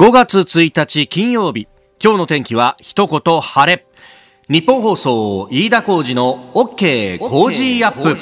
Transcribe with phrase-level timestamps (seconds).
[0.00, 1.68] 5月1日金曜日。
[2.02, 3.86] 今日の天気は一言晴れ。
[4.48, 8.16] ニッポン放送飯田浩司の OK Cozy up。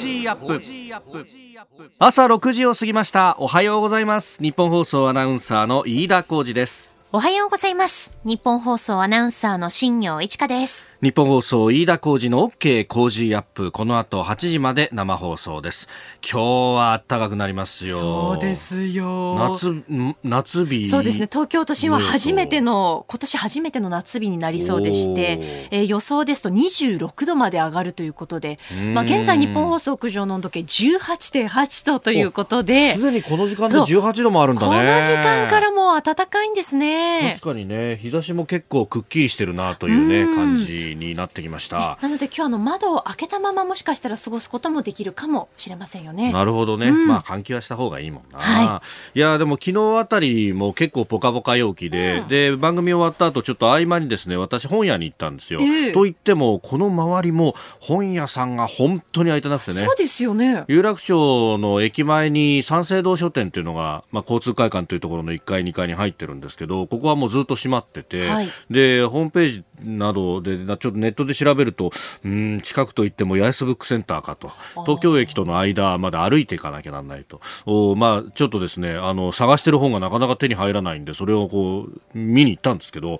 [1.97, 3.37] 朝6時を過ぎました。
[3.39, 4.43] おはようございます。
[4.43, 6.93] ニッポン放送アナウンサーの飯田浩司です。
[7.11, 8.13] おはようございます。
[8.23, 10.91] ニッポン放送アナウンサーの新行市佳です。
[11.01, 13.71] ニッポン放送飯田浩司の OK Cozy up。
[13.71, 15.89] この後8時まで生放送です。
[16.21, 17.97] 今日は暖かくなりますよ。
[17.97, 19.33] そうですよ。
[19.39, 19.83] 夏
[20.23, 20.87] 夏日。
[20.87, 21.27] そうですね。
[21.27, 25.39] 東京都心は初めての今年初めての夏日になりそうでして、
[25.71, 28.59] えー、予想ですと26度まで上がるということで
[28.93, 34.67] まあ現在日本放送屋上の温度計18.8度ということですでにこの時間で18度もあるんだね。
[34.67, 36.98] この時間からもう暖かいんですね
[37.31, 37.97] 確かにね。
[37.97, 41.97] 日差しも結構くっきりしてるなというね感じになってきました。
[42.01, 46.31] なので今日の窓を開けたままもしかしたら過ごすこともできるかもしれませんよね。
[46.31, 48.81] なるほどね、うん、まあ換気はした方がいいもんな、は
[49.13, 59.79] い、いやでも昨日あたりも結構ポカポカ陽気で、うん、で番組終わった後ちょっと合間にですね私本屋に行ったんですよ、えー、と言ってもこの周りも本屋さんが本当に開いてなくてね。
[59.79, 60.63] そうですよね。
[60.67, 71.91] 有楽町の駅前に三省堂書店っていうのが、まあ、交通会館というところの1階2階に入ってるんですけどここはもうずっと閉まってて、はい、でホームページなどでちょっとネットで調べると
[72.23, 74.51] うん近くといっても八重洲ブックセンターかと。
[74.85, 77.41] 東京駅との間まで歩いていかなきゃなんないと。
[77.65, 83.19] お、まあ、ちょっとですねあの探してる本がなかなか手に入らないんでそれをこう見に行ったんですけど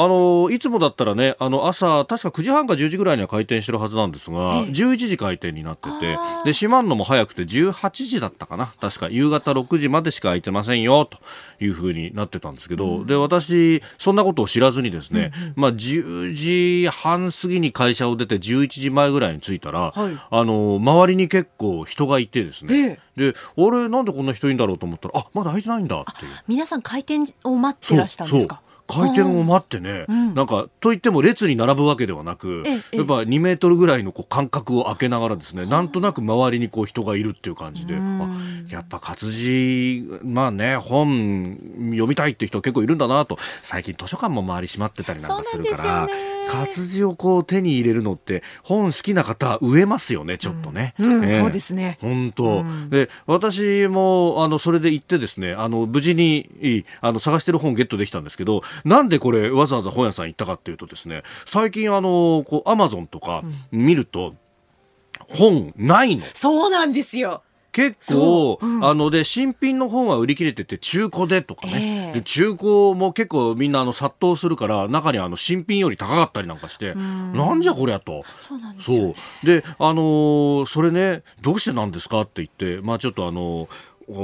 [0.00, 8.72] あのいつもだったらねあの朝確か9時半か10時ぐらいには開店してるはずなんですが、ええ、11時開店になっててで閉まるのも早くて18時だったかな。
[8.80, 11.18] 確か夕方6時までしか開いてませんよと
[11.58, 26.32] いうふうになってたんですけど、うん、で私そんなことを知らずにですね、うんうん、まあ、10時半過ぎに会社を出て11時前ぐらいに着いたら、はい、あの周りに結構人がいてですね、え、で俺なんでこんな人いるんだろうと思ったらあまだ開いてないんだっていう。
[26.46, 28.60] 皆さん開店を待ってらしたんですか？
[28.88, 38.28] 回転を待ってね、うん、なんかといっても列に並ぶわけではなく、やっぱ2メートルぐらいのこう間隔を空けながらですね、なんとなく周りにこう人がいるっていう感じで、あ
[38.70, 41.58] やっぱ活字、まあね、本
[41.90, 46.08] 読みたいっていう人結構いるんだなと、最近図書館も周り閉まってたりなんかするから、
[46.48, 50.94] 活字をこう手に入れるのって本好きな方植えますよね、ちょっとね。
[50.98, 51.98] うん、そうですね。
[52.00, 64.34] 本当、で、私もあのそれで行ってですね、あの無事にあの探してる本ゲットできたんですけど、なんでこれわざわざ本屋さん行ったかっていうとですね、最近あの、こう、アマゾンとか見ると、
[65.28, 66.24] 本ないの。
[66.34, 67.42] そうなんですよ。
[67.78, 68.66] 結構、う。
[68.66, 78.24] ん、あので新品の本は売り切れてて中古でとかね、えー、で中古も結構みんなあの殺到するから中にあの新品より高かったりなんかしてなんじゃこりゃと。
[78.38, 79.14] そうなんですよ、ね、
[79.44, 83.68] であのー、それねどうしてなんですかって言ってまあちょっとあのー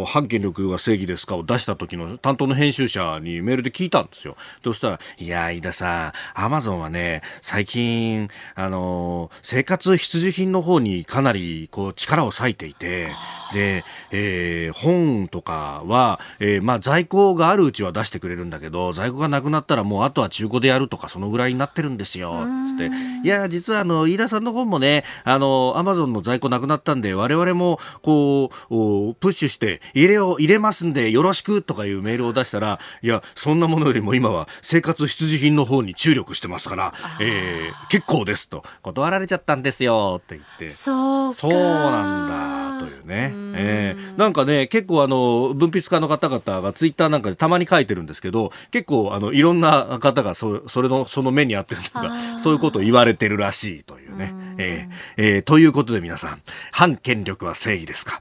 [0.06, 4.36] 反権力が正義ですかを出した時の担当の編集者にメールで聞いたんですよ。
[4.62, 13.08] そしたら、いや、飯田さん、アマゾンはね、最近、あの、生活必需品の方にかなり、こう、力を割いていて、
[13.52, 22.46] で、えー、本とかは、えー、まあ、在庫があるうちは出してくれるんだけど、在庫がなくなったらもうあとは中古でやるとか、そのぐらいになってるんですよ。
[22.70, 22.90] つって、
[23.22, 40.70] いや、実はあの、飯田さんの本もね、あの、アマゾンの在庫なくなったんで、我々も、こう、プッシュして、入れを入れますんでよろしくとかいうメールを出したら、いや、そんなものよりも今は生活必需品の方に注力してますから、えー、結構ですと、断られちゃったんですよって言って。
[40.70, 43.32] そうそうなんだというね。
[43.56, 54.34] えー、なんかね、結構あの、文筆家の方々がツイッターなんかでたまに書いてるんですけど、結構あの、いろんな方がそそれの、その目にあってるとか、そういうことを言われてるらしいというね。
[54.58, 56.42] えー、えー、ということで皆さん、
[56.72, 58.20] 反権力は正義ですか？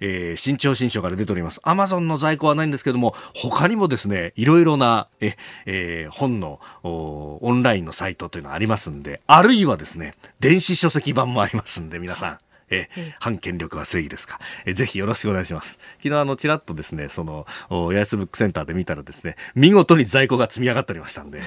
[0.00, 1.60] えー、新潮新書から出ております。
[1.64, 5.36] アマゾンの在庫はないんですけども、他にもですね、いろいろな、え、
[5.66, 12.38] えー、本のオンラインのサイトというのがありますんで、あるいはですね、電子書籍版もありますんで、皆さん。
[12.70, 14.38] え反権力は正義ですか？
[14.66, 15.78] えぜひよろしくお願いします。
[16.02, 21.40] 昨日あの、ちらっとですね、その、八重洲ブックセンターで見たらですね、見事に在庫が積み上がっておりましたんで、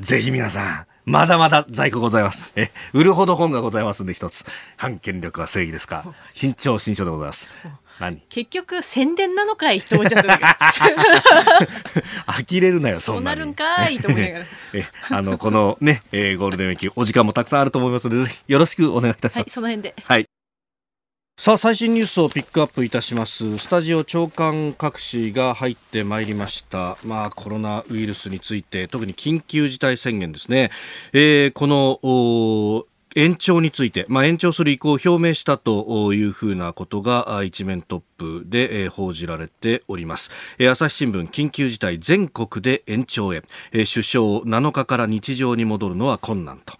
[0.00, 2.52] ぜひ皆さん、まだまだ在庫ございます。
[2.54, 4.44] え、売るほど本がございますんで一つ。
[4.76, 6.04] 反権力は正義ですか？
[6.32, 7.48] 新潮新書でございます。
[7.98, 8.22] 何？
[8.28, 9.78] 結局宣伝なのかい？
[9.78, 10.38] っちゃった
[12.26, 14.44] 呆れるなよそうなるんかいと思いながら
[14.74, 20.26] えあのこのね、えー、ゴールデンウィークお時間もたくさんあると思いますのでぜひよろしくお願いいたします、はい、その辺ではい
[21.38, 23.58] さあ最新ニュースをピックアップいたします。
[23.58, 26.98] スタジオ長官各紙が入ってまいりました。
[27.04, 30.70] まあコロナウイルスについて特に緊急事態宣言ですね、
[31.12, 40.30] えー、この延長について、まあ、延長する意向を表明したというふうなことが一面トップで報じられております。
[40.70, 43.42] 朝日新聞緊急事態全国で延長へ。
[43.72, 44.02] 首相
[44.42, 46.74] 7日から日常に戻るのは困難と。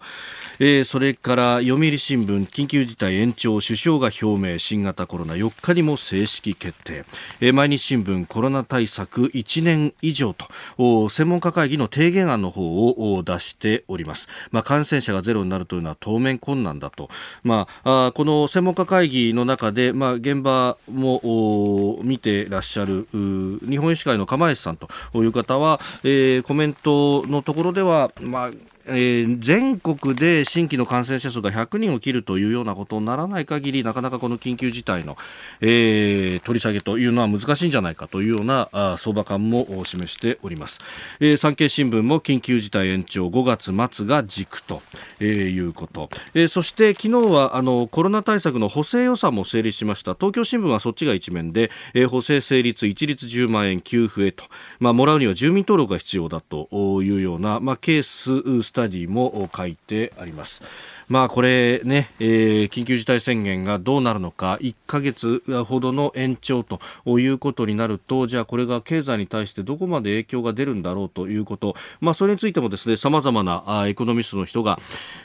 [0.65, 7.03] えー、それから読売新聞緊急事態延長首相が表明新型コロナ4日にも正式決定、
[7.41, 17.09] えー、毎日新聞コロナ対策1年以上と専門家会議の提言案の方を出しております、まあ、感染者がゼロになるというのは当面困難だと、
[17.43, 35.17] まあ、あこの専門家会議の中で、まあ、現場も見てらっしゃる日本医師会の釜石さんという方は、えー、コメントのところでは、まあえー、全国で新規の感染者数が100人を切るというようなことにならない限りなかなかこの緊急事態の、
[35.61, 40.81] えー、取り下げというのは難しいんじゃないかというようなあ相場感も示しております、
[41.19, 44.81] えー、産経新聞も緊急事態延長5月末が軸と、
[45.19, 50.15] えー、いうこと、えー、そして昨日はあのコロナ対策の補正予算も成立しました。
[50.15, 54.45] 東京新聞はそっちが一面で、えー、補正成立一律10万円給付へと、
[54.79, 56.67] まあ、もらうには住民登録が必要だと
[57.03, 58.31] いうような、まあ、ケース
[58.73, 60.63] スタディも書いてあります。
[61.07, 66.79] まあこれね、えー、緊急事態宣言がどうなるのか、1ヶ月ほどの延長と
[67.19, 74.79] いうことになると、じゃあこれが経済に対してどこまで影響が出るんだろうということ、まあそれについてもですね、様々なエコノミストの人が、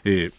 [0.05, 0.33] えー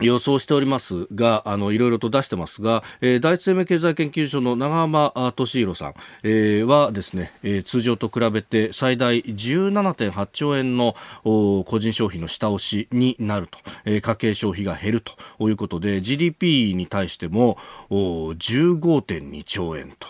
[0.00, 10.94] 予想しておりますが、あの、いろいろと出してますが、えー、第一生命経済研究所の長浜俊弘さん、えー、はですね、えー、通常と比べて最大17.8兆円の
[11.24, 17.58] 個人消費の下押しになると、えー、家計消費が減るということで、GDP に対しても
[17.90, 20.08] 15.2兆円と。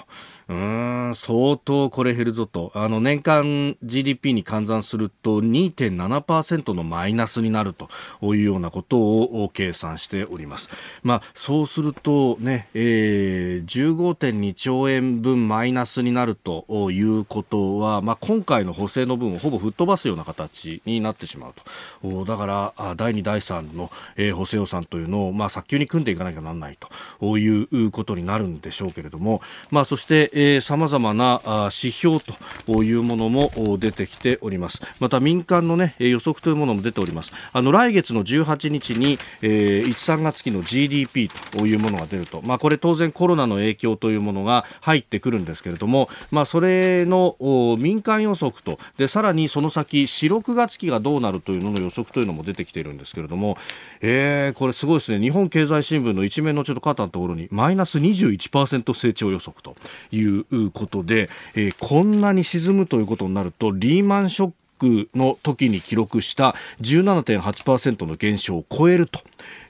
[0.51, 2.73] うん、相当これ減るぞと。
[2.75, 7.89] あの、年間 GDP に換算すると2.7%のマイナスになると
[8.35, 10.69] いうようなことを計算しております。
[11.05, 21.55] まあ、そうするとね、えー、15.2兆円分マイナスになるということは、まあ、今回の補正の分をほぼ吹っ飛ばすような形になってしまう
[22.03, 22.25] と。
[22.25, 26.77] だから、第2、第3の、えー、補正予算というのを、まあ、早急に組んでいかなきゃならない
[27.21, 31.41] ということになるんでしょうけれども、まあ、そして、さまざまな
[31.73, 32.19] 指標
[32.67, 34.83] というものも出てきております。
[35.01, 37.33] また民間の、ね、予測というものも出ております。
[37.53, 47.37] あの来月の18日に、えー、1、3月期の GDP というものが出ると、まあ、これ当然コロナの影響というものが入ってくるんですけれども、まあ、それの
[47.79, 53.57] 民間予測とでさらにその先4、6月期がどうなるというのの予測というのも出てきているんですけれども、
[54.01, 55.21] えー、これすごいですね。
[55.21, 59.77] 日本経済新聞の一面のちょっと肩のところにマイナス21%成長予測と
[60.11, 69.21] いういうことで、えー、こんなに沈むということになるとリーマンショックの時に記録した17.8%の減少を超えると。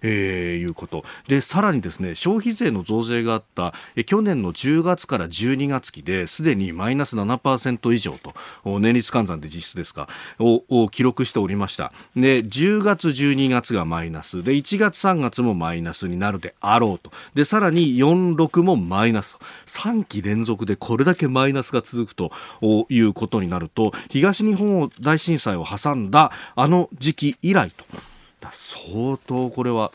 [0.03, 1.05] えー、いうこと。
[1.29, 8.35] でさらにですね消費税の増税があった、え去年の10月から12月期ですでにマイナス7%以上と
[8.81, 10.09] 年率換算で実質ですか
[10.39, 11.93] を記録しておりました。
[12.17, 14.43] で10月12月がマイナス。
[14.43, 17.11] で1月3月もマイナスになるであろうと。
[17.35, 19.45] でさらに46もマイナスと。
[19.67, 22.33] 3期連続でこれだけマイナスが続くと
[22.89, 28.10] いうことになると東日本大震災を挟んだあの時期以来と。
[28.53, 29.93] 相当これは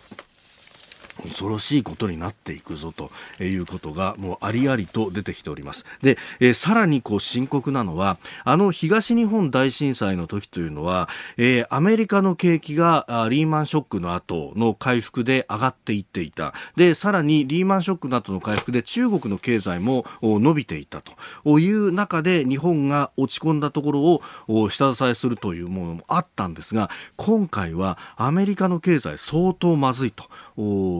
[1.23, 3.12] 恐ろしいことになっていくぞと
[3.44, 5.85] いうことがもうありありと出てきております。
[6.01, 16.53] で、えー、さらにこう深刻なのは、あの東日本大震災の時というのは、えー、アメリカの景気がリーマンショックの後の回復で上がっていっていた。
[16.75, 30.25] で、さらにリーマンショックの後の回復で中国の経済も伸びていたという中で日本が落ち込んだところを下支えするというものもあったんですが、今回はアメリカの経済相当まずいと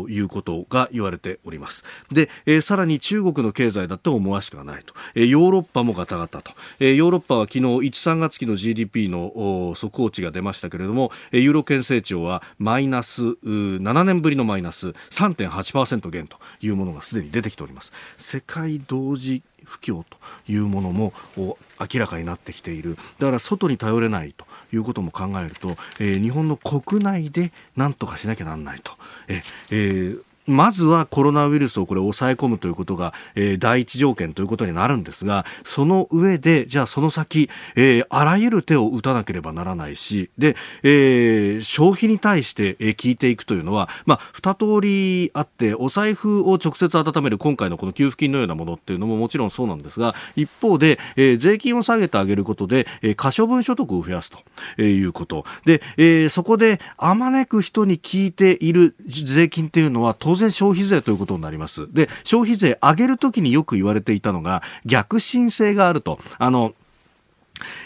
[0.10, 1.84] いうことが言われております。
[2.12, 4.94] で、えー、さらに中国の経済だと思わしくはないと。
[5.16, 6.52] えー、ヨーロッパもガタガタと。
[6.80, 17.94] えー、ヨーロッパは昨日1、3月期の GDP の速報値が出ましたけれどもえ、ユーロ圏成長はマイナス、7年ぶりのマイナス3.8%減というものがすでに出てきております。
[18.18, 20.18] 世界同時不況と
[20.48, 28.94] いうものも明らかになってきているだから外に頼れないということも考えると、えー、日本の国内で何とかしなきゃなんないと。
[29.28, 29.42] え
[29.72, 55.46] えーまずはコロナウイルスをこれ抑え込むということが、えー、第一条件ということになるんですが、その上で、じゃあその先、えー、あらゆる手を打たなければならないし、で、えー、消費に対して、えー、聞いていくというのは、まあ、二通りあって、お財布を直接温める今回のこの給付金のようなものっていうのももちろんそうなんですが、一方で、えー、税金を下げてあげることで、えー、可処分所得を増やすということ。
[55.66, 61.88] で、えー、そこで、あまねく人に聞いている税金っていうのは、当当然消費税ということになります。
[61.94, 66.20] で、消費税上げるときによく言われていたのが、逆進性があると。
[66.38, 66.74] あの、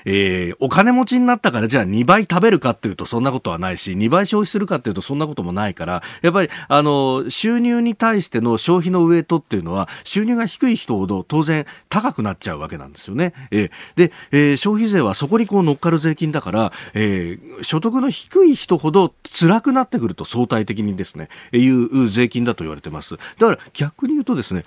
[0.05, 13.33] えー、お金持ちになったからじゃあ2倍食べるかっていうとそんなことはないし、2倍消費するかっていうとそんなこともないから、やっぱり、あの、収入に対しての消費のウエイトっていうのは、収入が低い人ほど当然高くなっちゃうわけなんですよね。
[13.51, 23.17] えー、で、えー、消費税はそこにこう乗っかる税金だから、えー、所得の低い人ほど辛くなってくると相対的にですね、いう税金だと言われてます。
[23.37, 24.65] だから逆に言うとですね、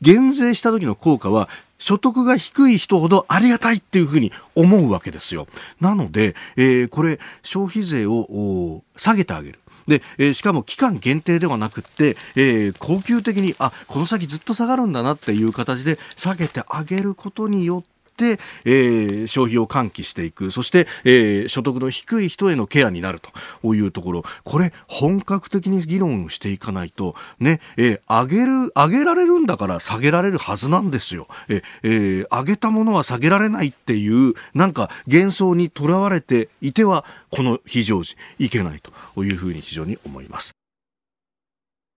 [0.00, 5.46] 減税した時の効果は所得が低い人ほどありがたいっていうふうに思うわけですよ。
[5.80, 9.58] なので、えー、これ消費税を下げてあげる。
[9.86, 17.88] で、えー、しかも期間限定ではなくって、えー、恒久的に、あ、この先ずっと下がるんだなっていう形で下げてあげることによって、、
[18.24, 20.50] えー、消費を喚起していく。
[20.50, 23.20] そして、えー、所得の低い人へのケアになる
[23.62, 24.24] というところ。
[24.44, 38.80] これ本格的に議論していかないとね、えー、上げる上げられるんだから下げられるはずなんですよ、えー、上げたものは下げられないっていうなんか幻想にとらわれていてはこの非常時いけない
[39.14, 40.57] というふうに非常に思います。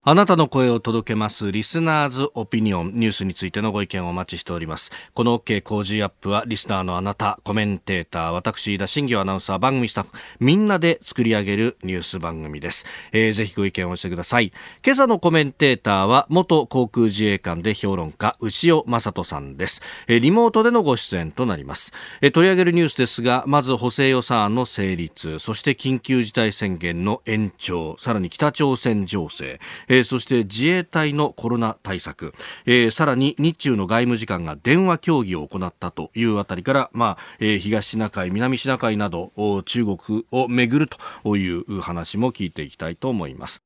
[0.04, 4.90] あなたの声を届けますリスナーズオピニオンニュースについてのご意見をお待ちしております。
[5.14, 12.84] この OK 工事アップはリスナーのあなた、コメンテーター、私、田新業アナウンサー、番組スタッフ、みんなで作り上げるニュース番組です。
[13.12, 14.50] えー、ぜひご意見をしてください。
[14.84, 19.82] 今朝のコメンテーターは元航空自衛官で評論家、牛尾正人さんです。
[20.08, 21.92] えー、リモートでのご出演となります。
[22.22, 29.60] えー、取り上げるニュースですが、まず補正予算案の成立、そして緊急事態宣言の延長、さらに北朝鮮情勢、
[29.92, 32.32] えー、そして自衛隊のコロナ対策、
[32.64, 39.32] えー、さらに日中の外務次官が電話協議を行ったというあたりから、まあえー、東シナ海、南シナ海など
[39.66, 40.88] 中国をめぐる
[41.22, 43.62] という話も聞いていきたいと思います。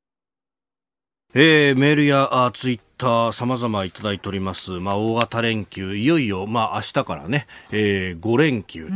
[1.34, 4.72] えー、メールやツイッター様々いただいております。
[4.72, 8.92] まあ、大型連休、いよいよ、まあ、明日からね、えー、5連休と、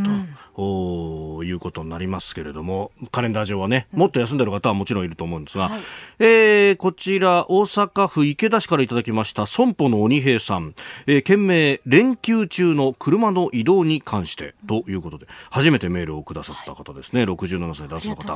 [0.62, 5.80] おいうことになりますけれども、カレンダー上はね、もっと休んでる方はもちろんいると思うんですが、はい、
[6.18, 10.74] えー、こちら、大阪府池田市からいただきました、損保の鬼平さん、
[11.06, 18.34] えー、件名、連休中の車の移動に関して、ということで、初めてメールをくださった方ですね、はい、67歳男性の方。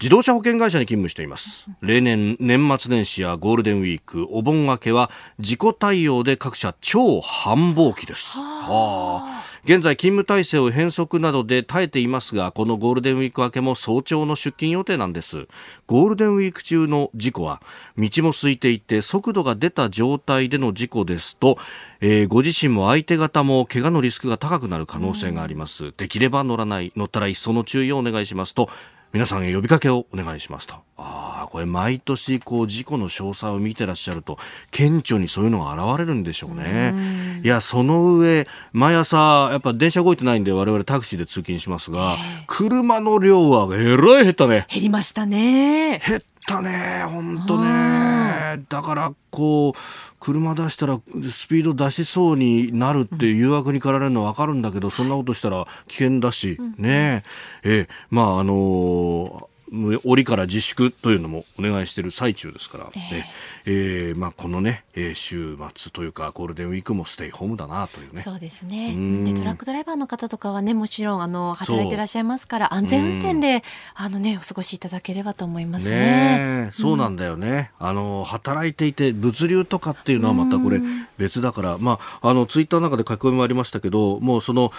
[0.00, 1.70] 自動車保険会社に勤務しています。
[1.80, 8.38] 例年、年末年始やゴールデンウィーク、お盆明けは、自己対応で各社超繁忙期です。
[8.38, 15.48] はあ現在勤務体制を変則などで耐えていますがこのゴールデンウィーク明けも早朝の出勤予定なんです。
[15.88, 17.60] ゴールデンウィーク中の事故は
[17.98, 21.58] 道も空いていて速度が出た状態での事故ですと、
[22.00, 28.70] えー、ご自身も相手方も怪我のリスクが高くなる可能性があります、できれば乗らない乗ったら一層の注意をお願いしますと
[29.12, 30.74] 皆さんへ呼びかけをお願いしますと。
[30.98, 34.38] ああ、これ毎年こう事故の詳細を見てらっしゃると、
[34.70, 37.40] 顕著にそういうのが現れるんでしょうね。
[37.42, 44.66] いや、その上、毎朝、やっぱ電車動いてないんで我々タクシーで通勤しますが、車の量はえらい減ったね。
[44.68, 46.00] 減りましたね。
[46.06, 48.64] 減ったね、本当ね。
[48.68, 51.00] だから、こう、車出したら
[51.30, 57.24] スピード出しそうになるっていう誘惑に駆られるのは分かるんだけど、そんなことしたら危険だし、ね。
[57.64, 57.88] え、え。
[58.10, 59.55] まあ、あのー
[60.04, 68.20] 折から自粛というのもお願いしている最中ですから、えー、えー、まあ、このね、えー、週末というかゴールデンウィークもステイホームだなというね。
[68.20, 68.94] そうですね。
[69.24, 75.96] でトラックドライバーの方とかはねもちろんあの働いていらっしゃいますから安全運転であの、ね、お過ごしいただければと思いますね。
[75.96, 80.80] ねそうなんだよね、あの働いていて物流とかっていうのはまたこれ
[81.18, 84.70] 別だから、まあ、あのツイッターの中で書き込みもありましたけどもうその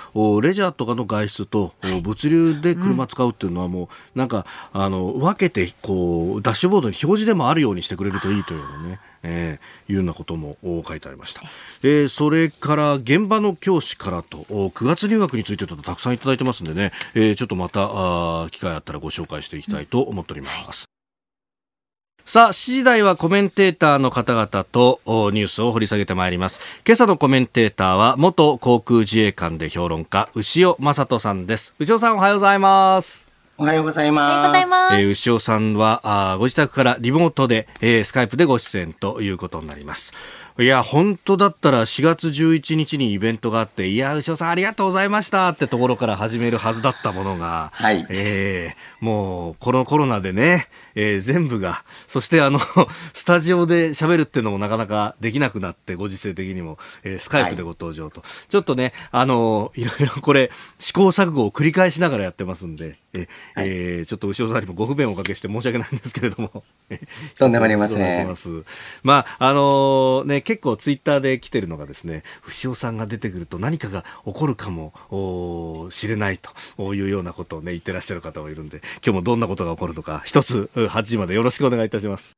[0.41, 4.45] レジャーとかの外出と、物流で車使うっていうのはもうなんか
[4.79, 8.99] あの分けてこうダッシュボードに表示でもあるようにしてくれるといいというのね。
[9.23, 10.57] えー、いうようなことも
[10.87, 11.41] 書いてありました、
[11.83, 17.89] えー、それから現場の教師からと9月入学についてとたくさんいただいてますんでね、えー、ちょっとまた
[18.43, 20.97] あ機会あったらご紹介していきたいと思っております、うん
[22.27, 26.59] さあ、7時台はコメンテーターの方々とニュースを掘り下げてまいります。
[26.85, 31.73] 今朝のコメンテーターは元航空自衛官で評論家、牛尾正人さんです。
[31.79, 33.26] 牛尾さんおはようございます。
[33.59, 34.31] おはようございます。
[34.31, 34.95] おはようございます。
[34.97, 40.13] えー、牛尾さんは、あご自宅からリモートで、えー、スカイプでご出演ということになります。
[40.59, 48.05] いや、本当だったら4月11日にイベントがあって、いや、牛尾さんありがとうございましたってところから始めるはずだったものが、はい。
[48.09, 52.59] えー、もう、このコロナでね、えー、全部が、そしてあの、
[53.13, 63.27] スタジオで喋るっていうのもなかなかできなくなって、ご時世的にも、えー、スカイプでご登場と、はい、ちょっとね、あの、いろいろこれ、試行錯誤を繰り返しながらやってますんで、え、
[63.59, 66.63] はい、えー、ちょっと後ろさんにもご不便をおかけして申し訳ないんですけれども。
[67.37, 68.27] とんでもありません。
[69.03, 76.39] まあ、あのー、ね、結構ツイッターで来てるのがですね、潮さんが出てくると何かが起こるかもしれない
[76.77, 82.37] というようなことをね、言ってらっしゃる方もいるんで、今日もどんなことが起こるのか、一つ8時までよろしくお願いいたします。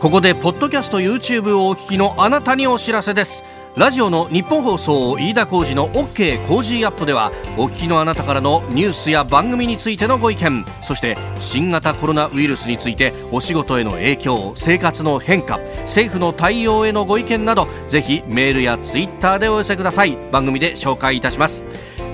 [0.00, 3.53] ここで、ポッドキャスト YouTube をお聞きのあなたにお知らせです。
[3.76, 20.16] ラジオの日本放送飯田浩司の OK コージーアップではお聞きのあなたからのニュースや番組についてのご意見そして新型コロナウイルスについてお仕事への影響生活の変化政府の対応へのご意見などぜひメールやツイッターでお寄せください。
[20.30, 21.64] 番組で紹介いたします。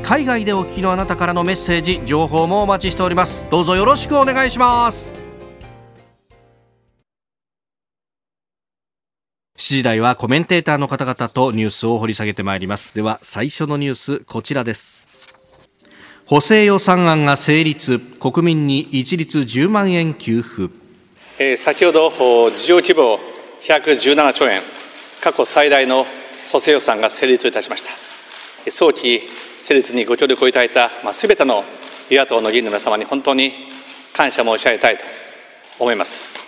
[0.03, 3.47] 海外でお聞きのあなたからのメッセージ情報もお待ちしております。
[3.51, 5.20] どうぞよろしくお願いします。
[9.77, 12.95] 時台はコメンテーターの方々とニュースを掘り下げてまいります。
[12.95, 15.07] では最初のニュースこちらです。
[16.27, 17.99] 補正予算案が成立。
[17.99, 20.73] 国民に一律10万円給付、
[21.39, 22.11] えー、先ほど
[22.51, 23.19] 事業規模
[23.63, 24.63] 117兆円。
[25.21, 26.07] 過去最大の
[26.51, 28.71] 補正予算が成立いたしました。
[28.71, 29.21] 早期
[29.61, 31.65] 成立にご協力をいただいた、まあ、すべての
[32.09, 33.53] 与野党の議員の皆様に本当に
[34.13, 35.05] 感謝申し上げたいと
[35.79, 36.40] 思います。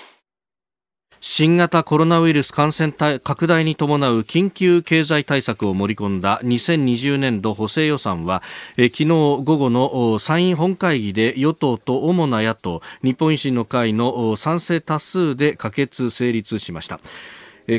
[1.24, 8.42] 新型コロナウイルス感染拡大に伴う緊急経済対策を盛り込んだ2020年度補正予算は
[8.74, 16.98] 昨日午後の参院本会議で与党と主な野党日本維新の会の賛成多数で可決成立しました。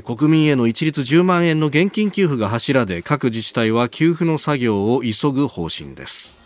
[0.05, 6.37] 国民への一律10万円の現金給付が柱で各自治体は給付の作業を急ぐ方針です。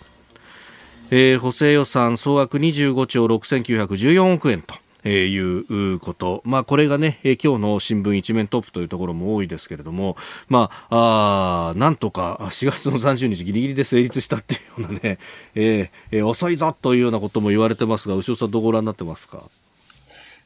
[1.12, 4.87] えー、補正予算総額25兆6914億円と。
[5.07, 10.17] えー、いうこと、まあ、これがね、えー、今日の新聞一面トップというところも多いですけれども、
[10.49, 15.19] まあ、あなんとか4月の30日ギリギリで成立したっていうようなね、
[15.55, 19.43] えー、遅いぞというようなことも言われてますが、牛尾さんどうご覧になってますか？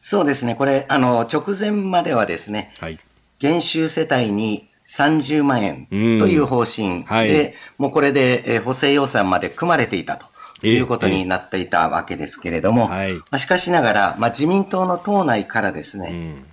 [0.03, 2.99] そうですね、これ、あの、直前まではですね、はい、
[3.39, 5.95] 減収世帯に30万円と
[6.27, 10.30] いう方針で、はい、もうこれで、えー、補正予算まで組まれていたと。
[10.67, 12.97] いうことになっていたわけですけれども、ま
[13.31, 16.43] あ、しかしながら、まあ、自民党の党内からですね、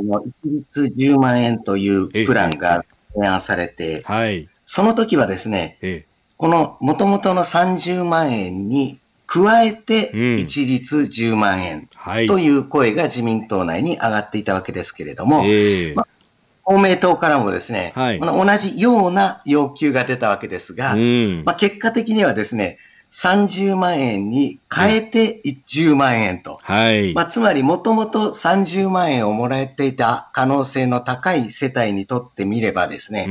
[0.00, 11.88] うん、一律10万円というプランが提案されて、はい、その時はですね、この元々の30万円に加えて一律10万円
[12.28, 15.44] という声が自民党内に上がっていたわけですけれども、
[15.94, 16.06] まあ
[16.66, 22.78] 公明党からもですね、はい、同じような要求が出たわけですが、うん、まあ、結果的にはですね、
[23.12, 26.58] 30万円に変えて10万円と。
[26.62, 27.14] はい。
[27.14, 33.26] まあ、つまり、もともと30万円をもらえていた可能性の高い世帯にとってみればですね、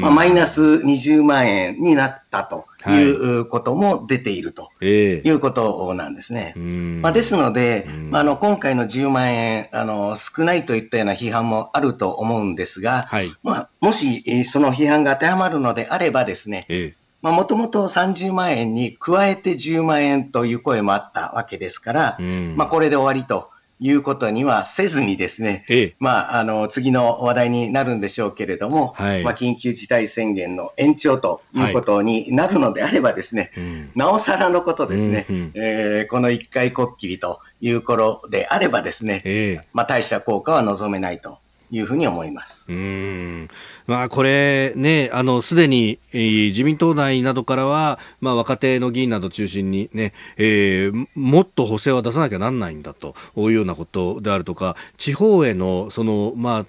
[0.00, 6.54] まあ、マイナス20万円になったということも出ているということなんですね。
[6.56, 6.62] はい
[6.98, 16.94] まあ、ですので、まあ、あの今回の10万円あの、少ないといったような批判もあると思うんですが、はい、まあ、もしその批判が当てはまるのであればですね、え
[17.32, 33.64] もともと30万円に加えて10万円という声もあったわけですから、うん、まあ、これで終わりということにはせずにですね、ええ、まあ、あの、次の話題になるんでしょうけれども、はい、まあ、緊急事態宣言の延長ということになるのであればですね、はい、
[33.94, 41.38] なおさらのことですね、うんうん、えー、この一回こっきりという頃であればですね、え、まあ、大した効果は望めないと
[41.70, 42.66] いうふうに思います。
[42.68, 43.48] うん。
[43.86, 56.66] まあ、これね、あの、すでに、えー、自民党内などからは、まあ、若手の議員など中心にね、えー、もっと補正は出さなきゃなんないんだというようなことであるとか、地方への、その、まあ、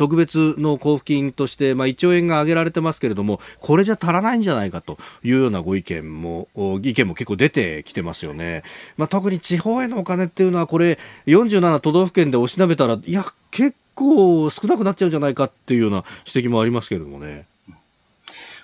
[0.00, 6.48] 特別の交付金として、まあ、1兆円が挙げられてますけれども、これじゃ足らないんじゃないかというようなご意見も、
[6.82, 8.62] 意見も結構出てきてますよね。
[8.96, 17.44] まあ、特に地方へのお金っていうのは、これ、47都道府県でおしなべたら、いや、結構少なくなっちゃうんじゃないかっていうような指摘もありますけれどもね。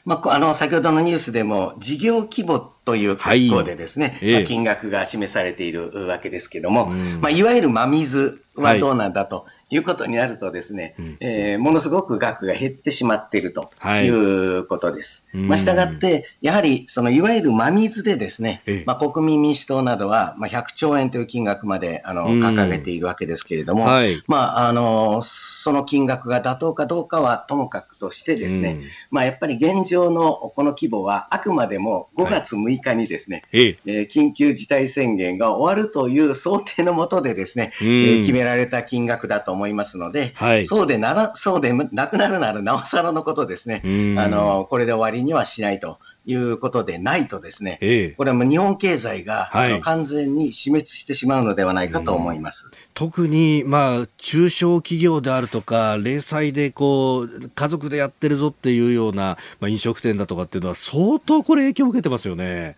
[0.07, 4.33] まあ、あの先ほどのニュースでも事業規模という格好でですね、はい。
[4.33, 6.87] まあ、金額が示されているわけですけども、
[7.21, 13.71] まあ、いわゆる真水はどうなんだということになるとですね、はい、えー、ものすごく額が減ってしまっていると
[14.03, 14.09] い。
[14.09, 15.29] うことです。
[15.33, 43.83] はい、まあ、したがって、やはり、そのいわゆる真水でですね、まあ、国民民主党などは、まあ、100兆円という金額まで、あの、掲げているわけですけれども、はい、まあ、あの、その金額が妥当かどうかはともかくとしてですね、まあ、やっぱり現状のこの規模は、あくまでも5月6日にですね、はい、えー、緊急事態宣言が終わるという想定のもとでですね、えー、決められた金額だと思いますので、はい、そうでなら、そうでなくなるならなおさらのことですね、
[44.19, 45.99] あの、これで終わりにはしないと。
[46.27, 52.71] いうことでないとですね、ええ、これはもう日本経済が、はい、完全に死滅してしまうのではないかと思います。
[52.95, 62.77] 特に、まあ、中小企業であるとか、零細でこう、家族でやってるぞっていうような、まあ、飲食店だとかっていうのは相当これ影響を受けてますよね。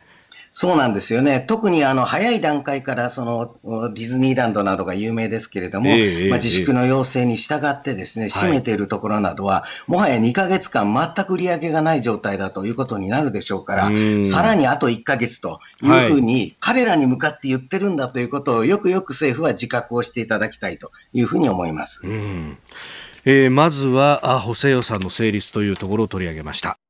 [0.60, 1.44] そうなんですよね。
[1.46, 3.54] 特にあの早い段階からその
[3.94, 13.92] ディズニーランドなどが有名ですけれども、えー、まあ、自粛の要請に従ってですね、閉めているところなどは、はい、もはや2ヶ月間全く売り上げがない状態だということになるでしょうから、
[14.24, 22.00] さらにあと1ヶ月というふうに、彼らに向かって言ってるんだということをよくよく政府は自覚をしていただきたいというふうに思います。
[22.04, 26.80] えー、まずはあ補正予算の成立というところを取り上げました。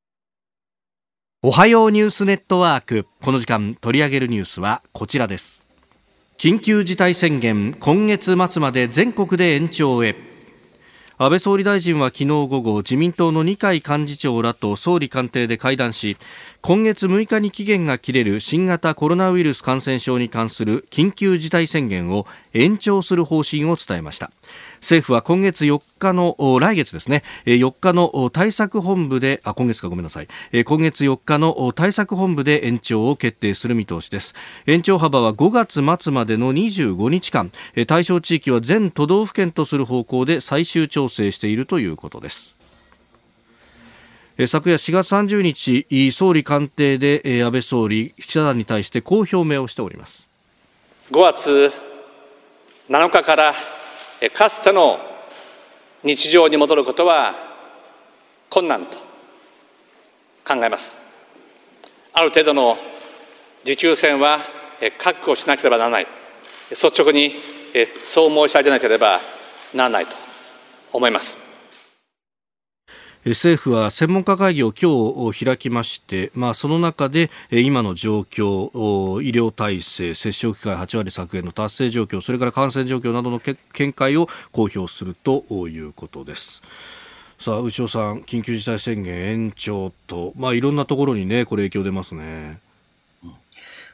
[1.41, 3.07] おはようニュースネットワーク。
[3.23, 5.65] この時間取り上げるニュースはこちらです。
[6.37, 10.17] 緊急事態宣言今月末まで全国で延長へ。
[11.17, 16.17] 安倍総理大臣は昨日午後自民党の二階幹事長らと総理官邸で会談し
[16.61, 24.33] 今月6日に期限が切れる新型コロナウイルス感染症に関する緊急事態宣言を延長する方針を伝えました。
[24.81, 30.29] 政府は今月4日の来月ですね4日の対策本部であ今月かごめんなさい。
[30.65, 34.35] 今月4日の対策本部で延長を決定する見通しです。
[34.67, 37.53] 延長幅は5月末までの25日間。
[37.87, 42.58] 対象地域は全都道府県とする方向で最終調整しているということです。
[44.47, 50.29] 昨夜4月30日総理官邸で安倍総理記者団に対してこう表明をしております。
[51.11, 51.73] 5月
[52.89, 53.53] 7日から
[54.33, 55.01] かつての
[56.05, 57.35] 日常に戻ることは
[58.49, 58.97] 困難と
[60.47, 61.03] 考えます。
[62.13, 62.79] ある程度の
[63.65, 64.39] 持久戦は
[64.99, 66.07] 確保しなければならない。
[66.71, 67.33] 率直に
[68.05, 69.21] そう申し上げなければ
[69.75, 70.15] ならないと
[70.93, 71.48] 思います。
[73.25, 78.71] 政府は専門家会議を今日開きまして、まあ、その中で今の状況、
[79.23, 86.63] 医療体制、接触機会8割削減の達成状況、それから感染状況などの見解を公表するということです。
[87.39, 92.61] さあ、牛尾さん、緊急事態宣言延長と、まあ、いろんなところにね、これ影響出ますね。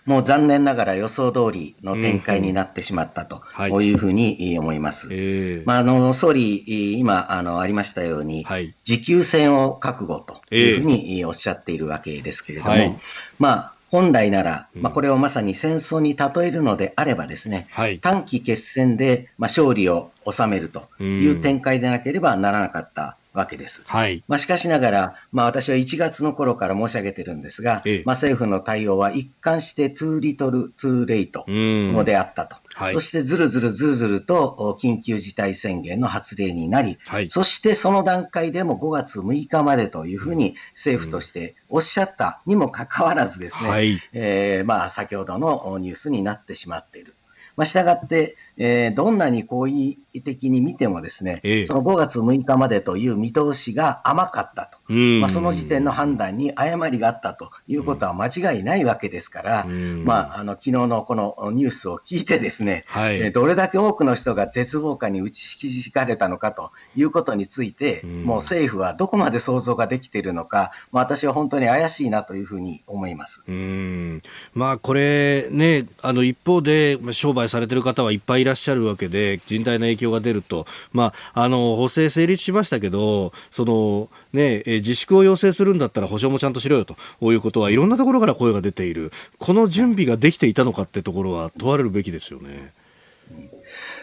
[0.07, 3.43] もう残念ながら予想通りの展開になってしまったと、
[3.81, 3.93] い。
[3.95, 5.09] うふうに思います。
[5.11, 12.99] えー、まあ、あの総理、今あのありましたように、はい、持久戦を覚悟というふうにおっしゃっているわけですけれども、はい、
[13.39, 23.83] まあ、本来なら、まあ、これをまさに戦争に例えるのであればですね、はい、短期決戦で、まあ、勝利を収めるという展開でなければならなかったわけです。
[23.87, 24.25] はい。
[24.29, 32.57] まあ、しかしながら、まあ、私は1月の頃から申し上げてるんですが、ええ、まあ、政府の対応は一貫して too little、too late のであったと。
[32.75, 47.15] はい、そしてずるずるずるずると緊急事態宣言の発令になり、はい、そしてその段階でも5月6日までというふうに政府としておっしゃったにもかかわらずですね、はい、えー、まあ先ほどのニュースになってしまっている。
[47.57, 73.43] まあ、したがって、えー、どんなに好意的に見てもですね、ええ、その5月6日までという見通しが甘かったと、まあ、その時点の判断に誤りがあったということは間違いないわけですから、まあ、あの昨日のこのニュースを聞いてですね、はい、どれだけ多くの人が絶望感に打ちひかれたのかということについて、もう政府はどこまで想像ができているのか、まあ、私は本当に怪しいなというふうに思います。
[73.49, 74.23] うん。
[74.55, 86.97] まあ、これね、あの一方で商売されてる方はいっぱいいらっしゃるわけで、人体の影響が出ると、まあ、あの補正成立しましたけど、そのね、自粛を要請するんだったら保証もちゃんとしろよと。
[87.23, 92.73] いうことは、いろんなところから声が出ている、この準備ができていたのかってところは問われるべきですよね。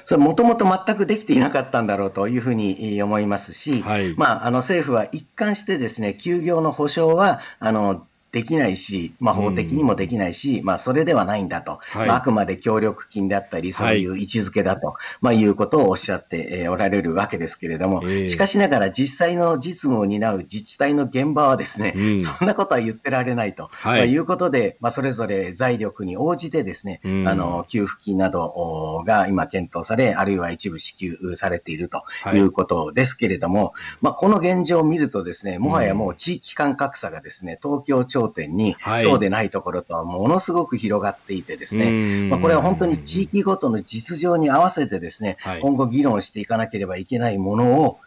[0.06, 23.99] それもともと全くできていなかったんだろうというふうに思いますし、はい、まあ、あの政府は一貫してですね、休業の保証は、あの、できないし、まあ、法的にもできないし、うん、まあ、それではないんだと、はい、まあ、あくまで協力金であったり、そういう位置づけだと、はいまあ、いうことをおっしゃっておられるわけですけれども、えー、しかしながら実際の実務を担う自治体の現場はですね、うん、そんなことは言ってられないと、はい。
[23.99, 32.41] まあ、いうことで、まあ、それぞれ財力に応じてですね、うん、あの給付金などが今検討され、あるいは一部支給されているとい。
[32.41, 47.99] うことですけれども、はい、まあ、この現状を見るとですね、もはやもう地域間格差がですね、東京頂点に、そうでないところとはものすごく広がっていてですね、まあ、これは本当に地域ごとの実情に合わせてですね、はい、今後議論していかなければいけないものを、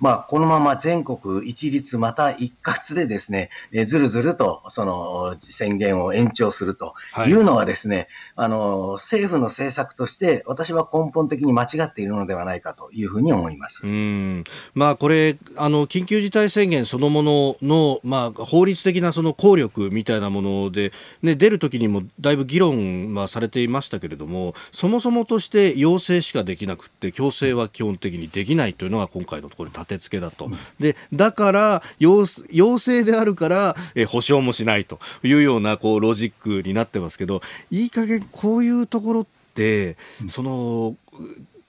[0.00, 6.94] まあ、このまま全国一律また一括でですね、えずるずるとその宣言を延長すると
[7.26, 7.40] い。
[7.40, 13.86] うのはですね、はい、あの、政府の政策として私は根本的に間違っているのではないかというふうに思います。
[13.86, 14.44] うん。
[14.74, 20.92] まあ、これ、あの、緊急事態宣言そのものの、まあ、法律的なその効力みたいなもので、
[21.22, 30.50] ね、出るときにもだいぶ議論はされていましたけれども、そもそもとして要請しかできなくて、強制は基本的にできないというのが今回のところ立て付けだと。
[30.78, 39.96] で、だから要、要請であるから、え保証もしないというような、こう、ロジックになってますけど、いい加減こういうところって、
[40.28, 40.96] その、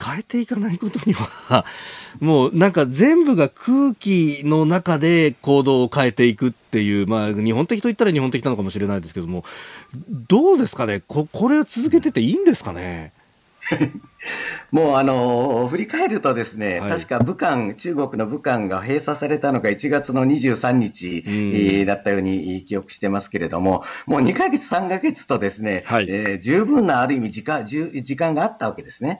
[0.04, 1.66] 変えていかないことには、
[2.20, 9.44] もうなんか全部が空気の中で行動を変えていくっていう、まあ日本的と言ったら日本的なのかもしれないですけども、
[10.28, 11.02] どうですかね？
[11.08, 13.14] ここれを続けてていいんですかね？
[14.72, 29.20] もうあの振り返るとですね、はい、確か武漢、中国の武漢が閉鎖されたのが1月の23日、うん、だったように記憶してますけれども、もう2ヶ月、3ヶ月とですね、はい、えー、十分なある意味時間時間があったわけですね。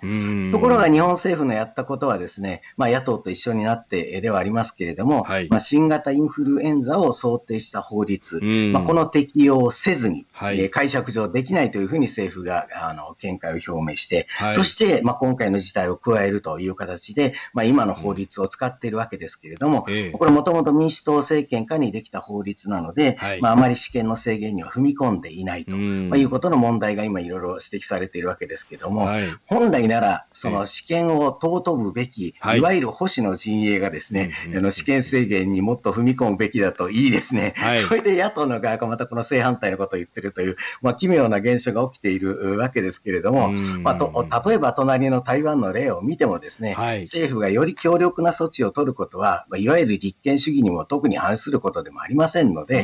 [0.52, 8.40] ところが日本政府のやったことはですね、まあ、野党と一緒になってではありますけれども、はい、まあ、新型インフルエンザを想定した法律、
[8.72, 37.54] まあ、この適用をせずに、はい、えー、解釈上できないというふうに政府があの見解を表明して、そして、まあ、今回の事態を加えるという形で、まあ、今の法律を使っているわけですけれども、うん、これもともと民主党政権下にできた法律なので、はい、まあ、あまり試験の制限には踏み込んでいないと、まあ、いうことの問題が今いろいろ指摘されているわけですけれども、はい、本来なら、その試験を尊ぶべき、はい、いわゆる保守の陣営がですね、あの試験制限にもっと踏み込むべきだといいですね、
[37.88, 52.82] それで野党の側がまたこの正反対のことを言ってるという、まあ、奇妙な現象が起きているわけですけれども、まあ、と例えば隣の台湾の例を見てもですね、はい、政府がより強力な措置を取ることは、いわゆる立憲主義にも特に反することでもありませんので、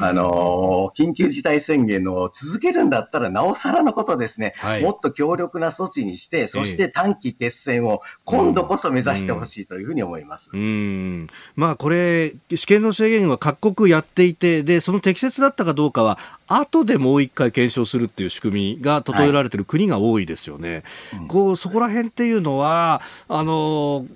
[0.00, 10.50] あの緊急事態宣言を続けるんだったら、なおさらのことですね、はい、もっと強力な措置にして、そして短期決戦を今度こそ目指してほしいというふうに思います。
[10.52, 11.28] うん。
[11.54, 20.84] まあ、これ、試験の制限は各国やっていて、で、その適切だったかどうかは、後でもう一回検証するっていう仕組みが整えられている国が多いですよね。
[21.16, 24.06] はい、こうそこら辺っていうのはあの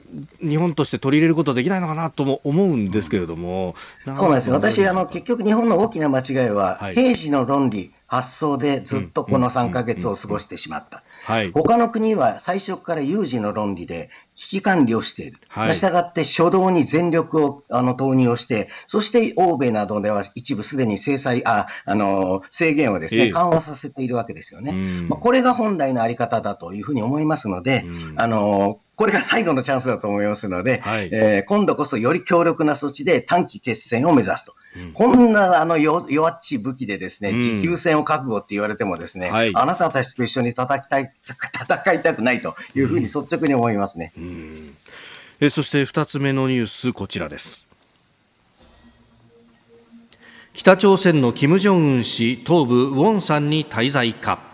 [0.40, 3.74] 日本として取り入れることはできないのかなとも思うんですけれども、
[4.06, 11.04] うん、そうなんです私あの結局日本の大きな間違いは、はい、平時の論理発想でずっとこの3か月を過ごしてしまった。
[11.52, 15.38] 他の国は最初から有事の論理で危機管理をしている。
[15.48, 24.72] はい、したがって初動に全力をあの投入をして、そして欧米などでは一部すでに制裁、あ、あの、制限をですね、緩和させているわけですよね。
[24.72, 27.84] まあ、これが本来のあり方だというふうに思いますので、
[28.16, 34.54] あの、これが最後のチャンスだと思いますので、はい、えー、今度こそより強力な措置で短期決戦を目指すと。
[34.76, 44.12] うん、こんなあの弱っち武器でですね、持久戦を覚悟って言われてもですね、はい、あなたたちと一緒に戦いたい、 戦いたくないというふうに率直に思いますね。
[44.18, 44.76] うん、
[45.40, 47.66] えそして二つ目のニュース、こちらです。
[50.52, 54.49] 北朝鮮の金正恩氏東部ウォンサンに滞在か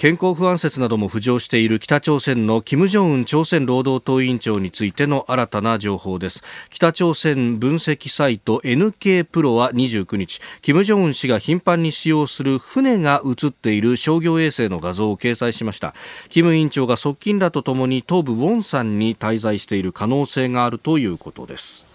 [0.00, 6.42] 健康不安説なども浮上している北朝鮮の金正恩朝鮮労働党委員長についての新たな情報です。
[6.70, 15.94] 北朝鮮分析サイト NK プロは29日金正恩氏が頻繁に使用する船が映っている商業衛星の画像を掲載しました。
[16.30, 21.89] 金委員長が側近らとともに東部ウォンサンに滞在している可能性があるということです。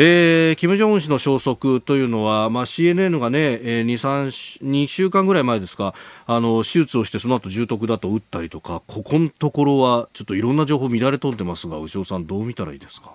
[0.00, 5.92] えー、金正恩氏の消息というのは、まあ、CNN がね、えー、2, 2週間ぐらい前ですか
[6.24, 13.10] あの手術をしてその後重篤だと打ったりとかここのところはちょっといろんな情報乱れ飛んでますが牛尾さんどう見たらいいですか？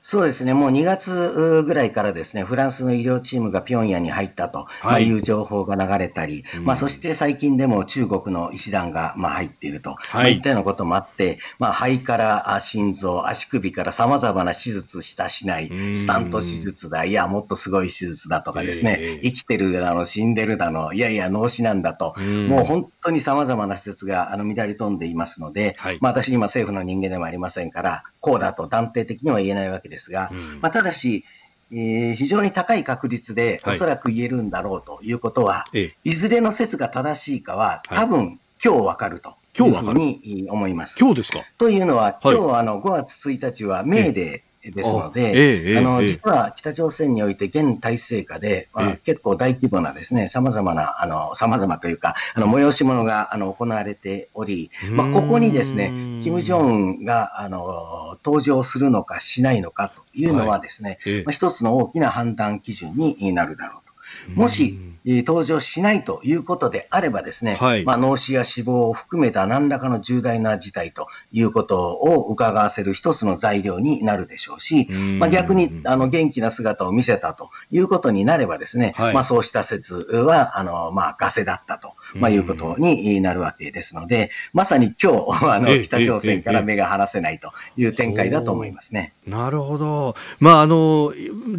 [0.00, 9.98] そうですね、もう2月ぐらいからですね、フランスの医療チームが平壌に入ったと、はい、いう情報が流れたり、うん、まあ、そして最近でも中国の医師団がまあ入っていると、はい。
[9.98, 31.24] まあ、いったようなこともあって、まあ、肺から心臓、足首からさまざまな手術したしない、スタント手術だ、いや、もっとすごい手術だとかですね、えー、生きてるだの、死んでるだの、いやいや、脳死なんだと、うもう本当にさまざまな施設があの乱れ飛んでいますので、はい、まあ、私、今、政府の人間でもありませんから、こうだと断定的には言えないわけですが、うん、まあ、ただし、
[31.70, 39.36] えー、非常に高い確率でおそらく言えるんだろうということは、はい、いずれの説が正しいかは、多分、今日わかると。
[39.58, 40.96] いうふうに思います。
[41.00, 41.40] 今日ですか？
[41.58, 63.87] というのは、今日、はい、あの5月1日はメーデー、ですので、あの、実は北朝鮮において現体制下で、まあ、結構大規模なですね、様々な、あの、様々というか、あの、催し物が、あの、行われており、まあ、ここにですね、キム・ジョンウンが、あの、登場するのかしないのかというのはですね、まあ、一つの大きな判断基準になるだろうと。
[64.34, 89.14] もし、登場しないということであればですね、はい、まあ、脳死や死亡を含めた何らかの重大な事態ということを伺わせる一つの材料になるでしょうし、まあ、逆にあの元気な姿を見せたということになればですね、はい、まあ、そうした説は、あの、まあ、ガセだったと、まあ、いうことになるわけですので、まさに今日、 あの、北朝鮮から目が離せないという展開だと思いますね。
[89.26, 90.16] なるほど。
[90.38, 91.14] まあ、あの、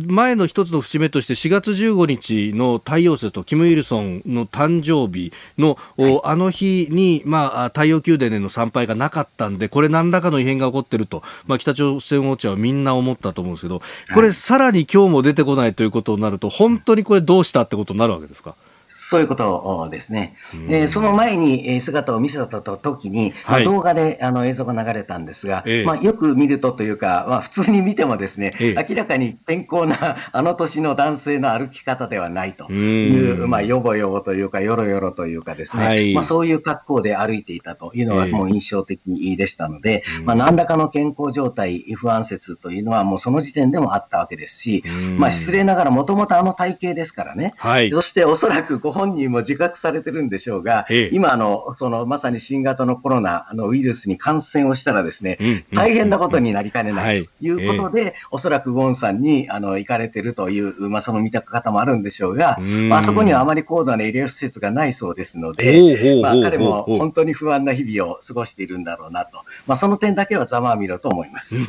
[0.07, 13.81] 前の一つの節目として4月15日の太陽節とキム・イルソンの誕生日の、はい、あの日に、まあ、太陽宮殿への参拝がなかったんで、これ何らかの異変が起こってると、まあ、北朝鮮ウォッチャーはみんな思ったと思うんですけど、
[14.13, 18.55] これさらに今日も出てこないということになると、本当にこれどうしたってことになるわけですか？
[18.89, 20.35] そういうことですね。
[20.67, 38.99] えー、その前に姿を見せたときに、はい、まあ、動画であの映像が流れたんですが、えー、まあ、よく見るとというか、まあ、普通に見てもですね、えー、明らかに健康な あの年の男性の歩き方ではないという、まあ、よぼよぼというか、よろよろというかですね、はい、まあ、そういう格好で歩いていたというのはもう印象的
[39.37, 44.83] でしたので、まあ、何らかの健康状態、不安説というのはもうその時点でもあったわけですし、
[45.17, 57.49] まあ、失礼ながらもともとあの体型ですからね、はい、そしておそらくご本人も自覚されてるんでしょうが、ええ、今あの、そのまさに新型のコロナのウイルスに感染をしたらですね、うん大変なことになりかねないとい。
[57.51, 62.57] うことで、おそらくウォンさんにあの行かれてるという、まあ、その見た方もあるんでしょうが、
[62.89, 71.61] まあそこにはあまり高度な医療施設がないそうですので、まあ、彼も本当に不安な日々を過ごしているんだろうなと、まあ、その点だけはざまあみろと思います。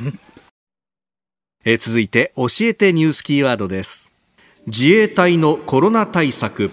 [1.64, 4.10] え続いて教えてニュースキーワードです。
[4.66, 6.70] 自衛隊のコロナ対策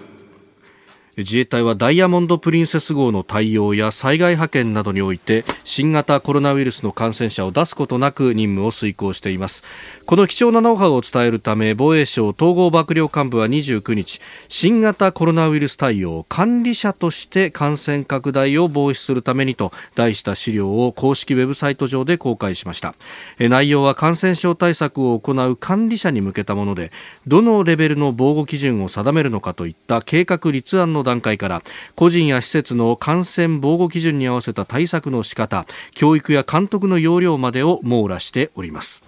[1.18, 9.64] 自衛隊はダイヤモンド・プリンセス号の対応や災害派遣などにおいて新型コロナウイルスの感染者を出すことなく任務を遂行しています。
[10.06, 22.94] この貴重なノウハウを伝えるため防衛省統合幕僚幹部は29日新型コロナウイルス対応管理者として感染拡大を防止するためにと題した資料を公式ウェブサイト上で公開しました。
[23.40, 26.92] 内容は感染症対策を行う管理者に向けたもので
[27.26, 31.62] どのレベルの防護基準を定めるのかといった計画立案の段階から
[31.96, 39.02] 個人や施設の感染防護基準に合わせた対策の仕方教育や監督の要領までを網羅しております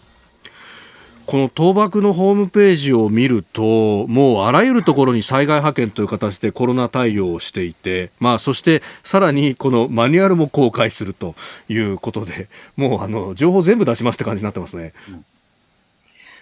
[1.31, 11.37] この倒幕のホームページを見ると、もうあらゆるところに災害派遣という形でコロナ対応をしていて、まあそしてさらにこのマニュアルも公開すると
[11.69, 14.93] いうことで、もうあの情報全部出しますって感じになってますね。
[15.09, 15.25] うん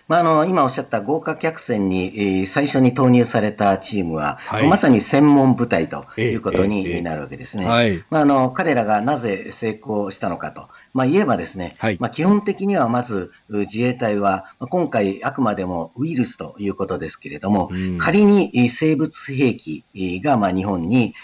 [0.08, 7.66] まあ、あの、今おっしゃった豪華客船に、えー、最初に投入されたチームは、はい、まさに専門部隊ということになるわけですね。
[7.66, 10.68] はい、まあ、あの、彼らがなぜ成功したのかと。
[10.94, 19.84] まあ、言えばですね、はい、まあ、基本的にはまず自衛隊は、今回あくまでもウイルスということですけれども、うん、仮に生物兵器
[20.24, 21.14] がまあ日本に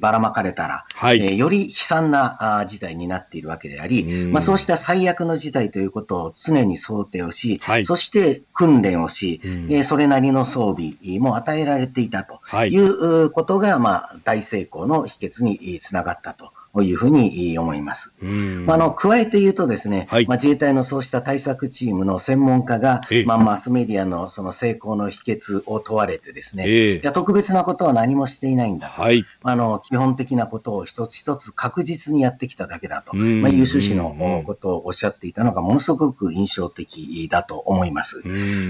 [0.00, 12.40] ばらまかれたら、はい、より悲惨な事態になっているわけであり、うん、まあ、そうした最悪の事態ということを常に想定をし、はい、そして訓練をし、うん、えそれなりの装備も与えられていたと。
[12.66, 12.76] い。
[12.76, 16.52] うことが、まあ、大成功の秘訣につながったと。
[16.74, 18.16] というふうに思います。
[18.22, 38.22] まあ、あの加えて言うとですね、はい、まあ、自衛隊のそうした対策チームの専門家が、まあ、マスメディアのその成功の秘訣を問われてですね、いや特別なことは何もしていないんだと、はい、あの基本的なことを一つ一つ確実にやってきただけだと、まあ、いう趣旨のことをおっしゃっていたのがものすごく印象的だと思います。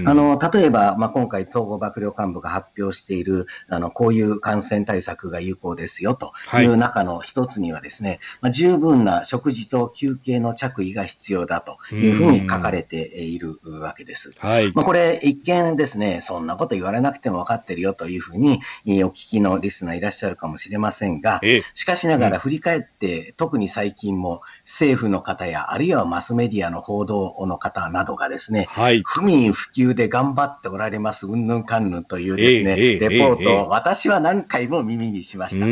[0.05, 14.33] あの例えば、まあ、今回統合幕僚幹部が発表しているあのこういう感染対策が有効ですよという中の一つにはですねですね、まあ、十分な食事と休憩の着衣が必要だというふうに書かれているわけです。
[14.39, 14.71] はい。
[14.73, 18.59] まあ、これ、一見ですね、そんなこと言われなくても分かってるよというふうに
[19.03, 21.39] お聞きのリスナーいらっしゃるかもしれませんが、
[21.75, 35.65] しかしながら振り返って、特に最近も政府の方や、あるいはマスメディアの報道の方などがですね、はい、不眠不休で頑張っておられます、うんぬんかんぬんというですね、レポートを私は何回も耳にしました。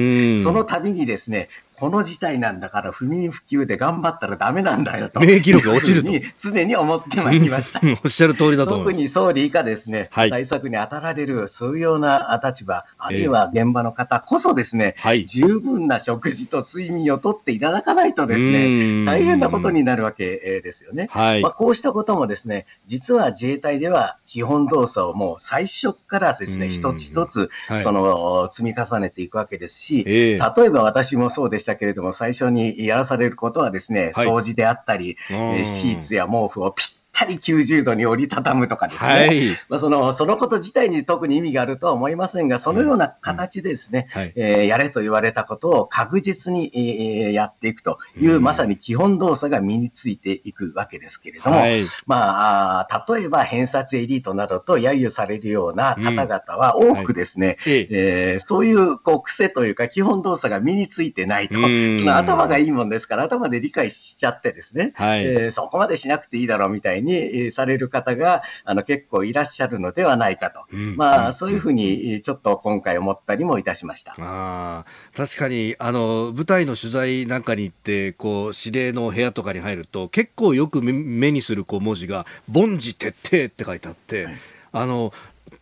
[0.44, 1.50] その度にですね、
[1.82, 5.20] この事態なんだから不眠不休で頑張ったらダメなんだよと。
[5.20, 6.12] 免疫力が落ちると。
[6.38, 7.82] 常に思ってまいりました。
[8.04, 21.10] おっしゃる通りだと特に総理以下ですね、はい、対策に当たられる、そういうような立場、あるいは現場の方こそですね、えー、十分な食事と睡眠をとっていただかないとですね、大変なことになるわけですよね。
[21.10, 27.50] はい、まあ、こうしたこともですね、実は自衛隊では基本動作をもう最初からですね、一つ一つ、
[27.82, 44.22] その、積み重ねていくわけですし、えー、例えば私もそうでしたけれども、最初にやらされることはですね、掃除であったり、シーツや毛布をピッたり90度に折りたたむとかですね、はい、まあ、そのそのこと自体に特に意味があるとは思いませんが、そのような形でですね、うん。
[44.22, 61.60] はい、えー、やれと言われたことを確実に、えー、やっていくという、うん、まさに基本動作が身についていくわけですけれども、はい、まあ、例えば偏差値エリートなどと揶揄されるような方々は多くですね、うん、えー、そういうこう癖というか基本動作が身についてないと、そ
[62.06, 74.16] の頭がいいもんですから頭で理解しちゃってですね、はい、えー、そこまでしなくていいだろうみたいににされる方があの結構いらっしゃるのではないかと、うん、まあ、そういうふうにちょっと今回思ったりもいたしました。
[74.20, 74.86] あ
[75.16, 84.36] 確かにあの舞台の取材なんかに行ってこう指令の部屋とかに入ると結構よく目にするこう文字が「凡事徹底」って書いてあって、はい、
[84.74, 85.14] あの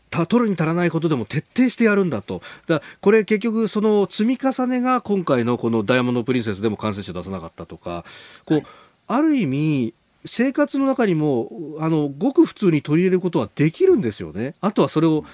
[0.10, 2.42] 取るに足らないことでも徹底してやるんだと。
[2.68, 8.04] だこれ結局その積み重ねが今回のこのダイヤモンドプリンセスでも感染者出さなかったとか、
[8.46, 8.66] こう、はい、
[9.08, 9.94] ある意味
[10.30, 11.50] 生活の中にも
[11.80, 14.54] あのごく普通に取り入れることはできるんですよね。
[14.62, 15.26] あとはそれを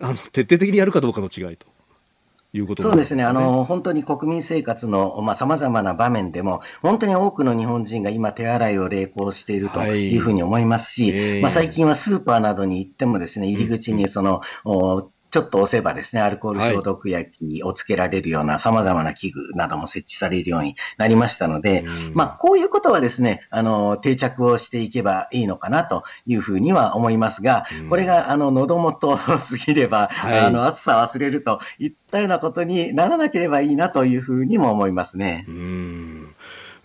[0.00, 1.66] あの徹底的にやるかどうかの違いと。
[2.54, 3.24] いうこと、ね、そうですね。
[3.24, 35.44] あの、本当に国民生活の、まあ、様々な場面でも、本当に多くの日本人が今手洗いを励行しているというふうに思いますし、はいえー、まあ、最近はスーパーなどに行ってもですね、入り口にその、うんちょっと押せばですね、アルコール消毒液をつけられるような様々な器具なども設置されるようになりましたので、まあ、こういうことはですね、あの、定着をしていけばいいのかなというふうには思いますが、これが、あの、喉元過ぎれば、はい、あの、暑さ忘れるといったようなことにならなければいいなというふうにも思いますね。
[35.48, 36.27] うん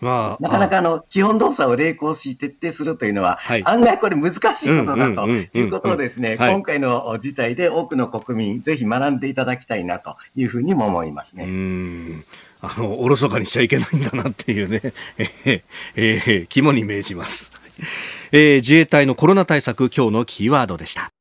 [0.03, 11.45] まあ、なかなかあの基本動作を励行し徹底するというのは、はい、案外これ難しいことだということをですね、今回の事態で多くの国民、ぜひ学んでいただきたいなというふうにも思いますね。
[11.45, 12.25] うん
[12.61, 14.81] あの、おろそかにしちゃいけないんだなっていうね、
[15.19, 15.61] えー、
[15.95, 17.51] えー、肝に銘じます。
[18.31, 21.11] えー、自衛隊のコロナ対策、今日のキーワードでした。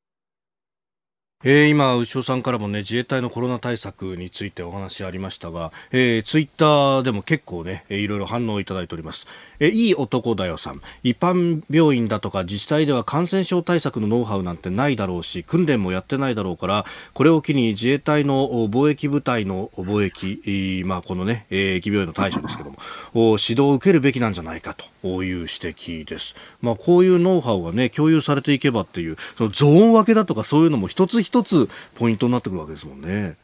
[1.44, 9.26] えー、今、牛尾さんからもね、自衛隊のコロナ対策についてお話ありましたが、えー、ツイッターでも結構ね、いろいろ反応いただいております。
[9.62, 10.82] え、いい男だよさん。
[11.04, 16.84] 一般病院だとか自治体では感染症対策のノウハウなんてないだろうし、訓練もやってないだろうから、
[17.14, 22.76] これを機に自衛隊の貿易部隊の貿易、まあ、このね、え、疫病への対処ですけども、
[23.14, 26.34] 指導を受けるべきなんじゃないかという指摘です。
[26.60, 33.36] まあ、こういうノウハウがね、共有されていけばっていう、そのゾーン分けだとかそういうのも一つ一つポイントになってくるわけですもんね。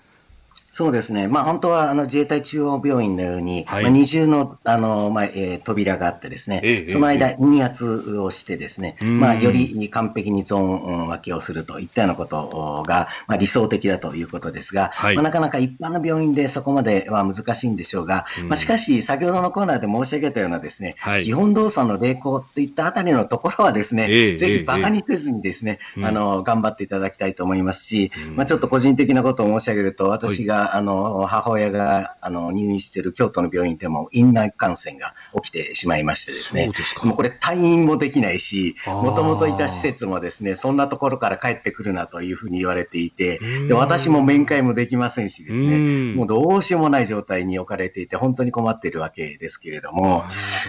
[0.70, 36.70] そうですね、まあ、本当はあの自衛隊中央病院のように、はい、まあ、二重のあの、まあえー、扉があってですね、ええ、その間、二圧をしてですね、まあ、より完璧にゾーン分けをするといったようなことが、まあ、理想的だということですが、はい、まあ、なかなか一般の病院でそこまでは難しいんでしょうが、まあ、しかし、先ほどのコーナーで申し上げたようなですね、はい、基本動作の励行といったあたりのところはですね、え、ぜひ馬鹿にせずにですね、あの、頑張っていただきたいと思いますし、まあ、ちょっと個人的なことを申し上げると、私が、あの、母親が、あの、入院している京都の病院でも、院内感染が起きてしまいましてですね。
[37.02, 50.24] うもうこれ退院もできないし、もともといた施設もですね、そんなところから帰ってくるなというふうに言われていて、で私も面会もできませんしですね、もうどうしようもない状態に置かれていて、本当に困っているわけですけれども、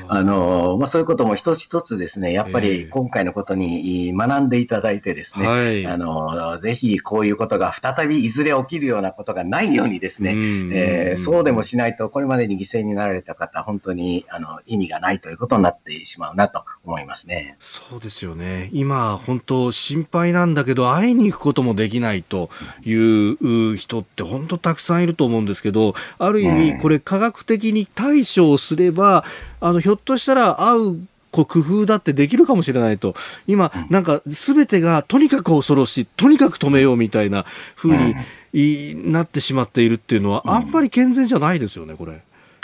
[0.08, 10.32] あの、まあ、そういうことも一つ一つですね、やっぱり今回のことに学んでいただいてですね、あの、ぜひこういうことが再びいずれ起きるようなことがないようにですね、
[10.74, 17.56] えー、そうでもしないと、これまでに犠牲になられた方、本当にあの意味がないということになってしまうなと思いますね。
[17.60, 18.70] そうですよね。
[18.74, 22.50] 今、本当心配なんだけど、会いに行くこともできないと
[22.84, 29.24] いう人って本当たくさんいると思うんですけど、ある意味、これ科学的に対処をすれば、
[29.60, 33.16] あの、ひょっとしたら会うこう工夫だってできるかもしれないと。
[33.48, 38.16] 今、なんか全てがとにかく恐ろしいとにかく止めようみたいな風に
[38.54, 42.22] なってしまっているっていうのは、あんまり健全じゃないですよね、これ。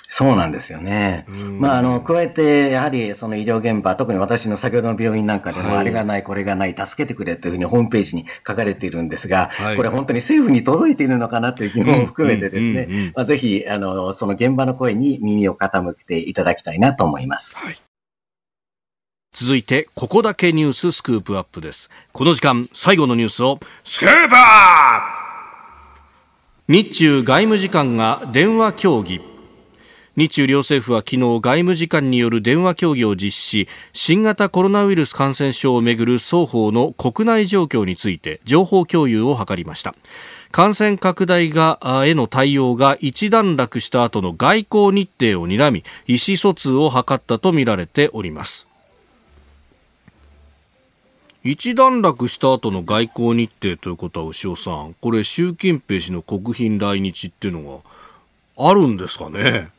[0.07, 1.25] そうなんですよね。
[1.59, 17.65] まあ、あの、加えて、やはり、その医療現場、特に私の先ほどの病院なんかでも、はい、あれがない、これがない、助けてくれというふうにホームページに書かれているんですが、はい、これ本当に政府に届いているのかなという疑問も含めてですね、まあ、ぜひ、あの、その現場の声に耳を傾けていただきたいなと思います。
[17.65, 17.77] はい
[19.37, 21.89] 続いて、ここだけニューススクープアップです。
[22.13, 25.14] この時間、最後のニュースを、スクープアップ
[26.67, 29.21] 日中外務次官が電話協議。
[30.15, 39.93] 日中両政府は昨日外務次官による電話協議を実施し新型コロナウイルス感染症をめぐる双方の国内状況について情報共有を図りました
[40.51, 48.69] 感染拡大がへの対応が一段落した後の外交日程を睨み意思疎通を図ったとみられております
[51.47, 57.83] 一段落した後の外交日程ということは牛尾さんこれ習近平氏の国賓来日っていうの
[58.57, 59.69] があるんですかね？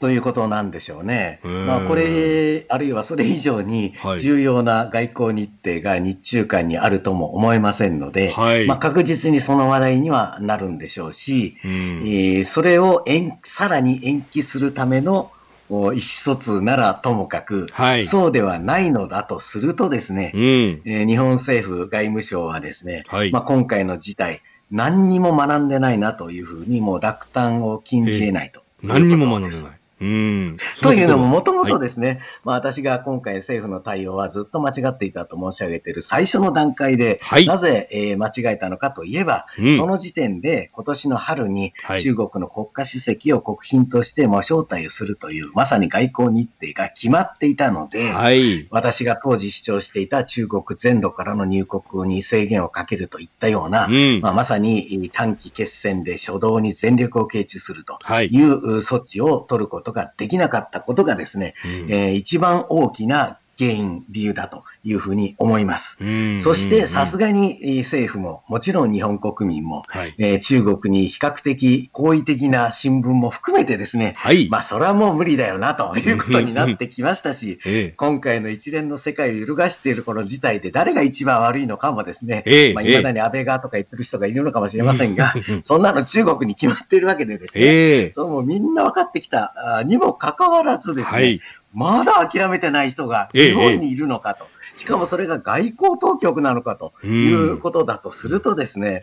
[0.00, 1.40] ということなんでしょうね。
[1.44, 15.30] まあ、これ、あるいはそれ以上に重要な外交日程が日中間にあるとも思えませんので、はい、まあ、確実にその話題にはなるんでしょうし、うん、えー、それを延さらに延期するための
[15.70, 20.42] 意思疎通ならともかく、はい、そうではないのだとするとですね、うん、
[20.84, 29.79] えー、日本政府外務省はですね、はい、まあ、今回の事態、何にも学んでないなというふうに、もう落胆を禁じ得ないと、えー、何にも学んでない。
[30.00, 30.56] うん。
[30.82, 41.72] というのも、もともとですね、はい、まあ私が今回政府の対応はずっと間違っていたと申し上げている最初の段階で、はい、なぜ、えー、間違えたのかといえば、うん、その時点で今年の春に
[42.02, 58.40] 中国の国家主席を国賓としても招待をするという、まさに外交日程が決まっていたので、はい、私が当時主張していた中国全土からの入国に制限をかけるといったような、うん、まあ、まさに短期決戦で初動に全力を傾注するとい。
[58.42, 65.98] う措置を取ることことができなかったことがですね、うん、えー、一番大きな原因、理由だというふうに思います。
[66.40, 77.58] そして、さすがに政府も、もちろん日本国民も、はい、えー、中国に比較的好意的な新聞も含めてですね、はい、まあ、それはもう無理だよなということになってきましたし、
[77.96, 91.40] 今回の一連の世界を揺るがしているこの事態で誰が一番悪いのかもですね、えまあ、未だに安倍側とか言ってる人がいるのかもしれませんが、 そんなの中国に決まっているわけでですね、えそのみんな分かってきたにもかかわらずですね、はい。
[91.72, 94.46] まだ諦めてない人が日本にいるのかと。
[94.74, 99.00] しかもそれが外交当局なのかということだとするとですね、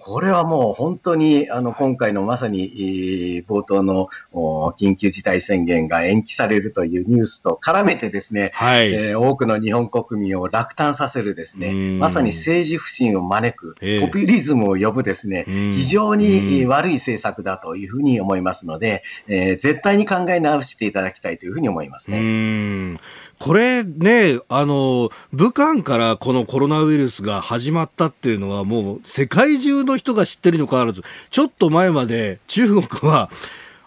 [0.00, 22.98] これはもう本当に、あの、今回のまさに、冒頭の緊急事態宣言が延期されるというニュースと絡めてですね、はい、えー、多くの日本国民を落胆させるですね、まさに政治不信を招く、ポピュリズムを呼ぶですね、非常に悪い政策だというふうに思いますので、えー、絶対に考え直していただきたいというふうに思いますね。
[23.40, 33.30] これね、あの、武漢からこのコロナウイルスが始まったっていうのはもう世界中の人が知ってるにもかかわらず、ちょっと前まで中国は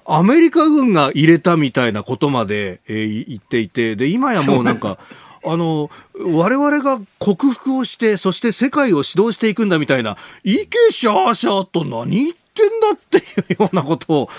[0.05, 4.97] アメリカ軍が入れたみたいなことまで、えー、言っていて、で、今やもうなんか、
[5.45, 13.17] あの、我々が克服をして、そして世界を指導していくんだみたいな、いけしゃーしゃーと何言ってんだって
[13.53, 14.29] いうようなことを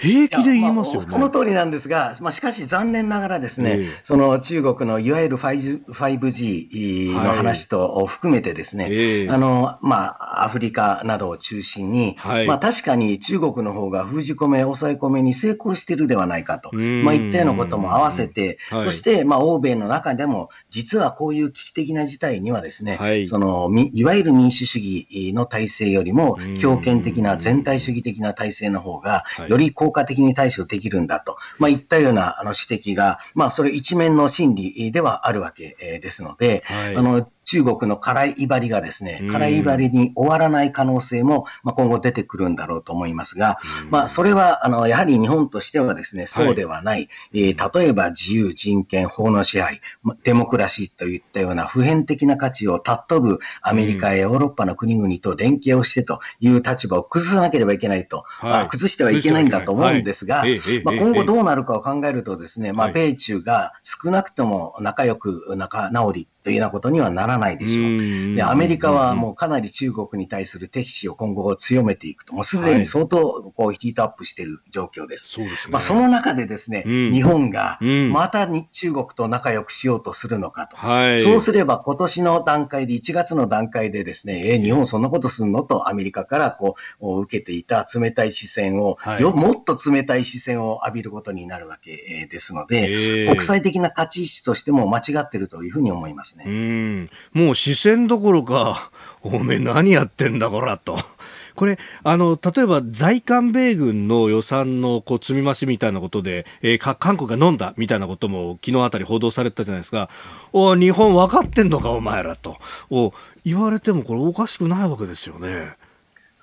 [0.00, 1.06] 平気で言いますよね。
[1.08, 8.94] その通りなんですが、まあ、しかし残念ながらですね、えー、その中国のいわゆる 5G の話と含めてですね、はい。
[8.94, 43.58] えー、あの、まあ、アフリカなどを中心に、はい、まあ、確かに中国の方が封じ込め、抑え込めに成功しているではないかと、まあ、いったようなことも合わせて、はい、そして、まあ、欧米の中でも、実はこういう危機的な事態にはですね、その、いわゆる民主主義の体制よりも、強権的な全体主義的な体制の方が、より効果的に対処できるんだと、まあ、いったようなあの指摘が、まあ、それ一面の心理ではあるわけですので、はい、あの中国の辛い威張りがですね、辛い威張りに終わらない可能性も、まあ、今後出てくるんだろうと思いますが、
[43.90, 47.08] まあ、それは、あの、やはり日本としてはですね、そうではない、はい、
[47.48, 49.80] えー、例えば自由、人権、法の支配、
[50.22, 60.44] デモクラシーといったような普遍的な価値を尊ぶアメリカやヨーロッパの国々と連携をしてという立場を崩さなければいけないと、はい、崩してはいけないんだと思うんですが、
[60.84, 68.34] まあ、今後どうなるかを考えるとですね、まあ、米中が少なくとも仲良く仲直りというようなことにはならないでしょう。
[68.36, 75.28] で、アメリカはもうかなり中国に対する敵視を今後強めていくと、もうすでに相当こうヒートアップしている状況です。
[75.28, 75.72] そうですね。
[75.72, 77.78] まあその中でですね、日本が
[78.10, 80.76] またに中国と仲良くしようとするのかと。
[80.76, 96.44] はい、そうすれば今年の段階で、1月の段階でですね、えー、日本そんなことすんのとアメリカからこう受けていた冷たい視線を、はい、よもっと冷たい視線を浴びることになるわけですので、国際的な立ち位置としても間違っているというふうに思いますね。
[96.46, 98.90] うんもう視線どころか、
[99.22, 100.98] おめえ何やってんだこらと。
[101.56, 110.08] これあの例えば在韓米軍の予算のこう積み増しみたいなことで、えー、韓国が飲んだみたいなことも昨日あたり報道されてたじゃないですか、
[110.52, 112.56] お日本分かってんのか、お前らと
[112.88, 113.12] お
[113.44, 115.76] 言われてもこれおかしくないわけですよね。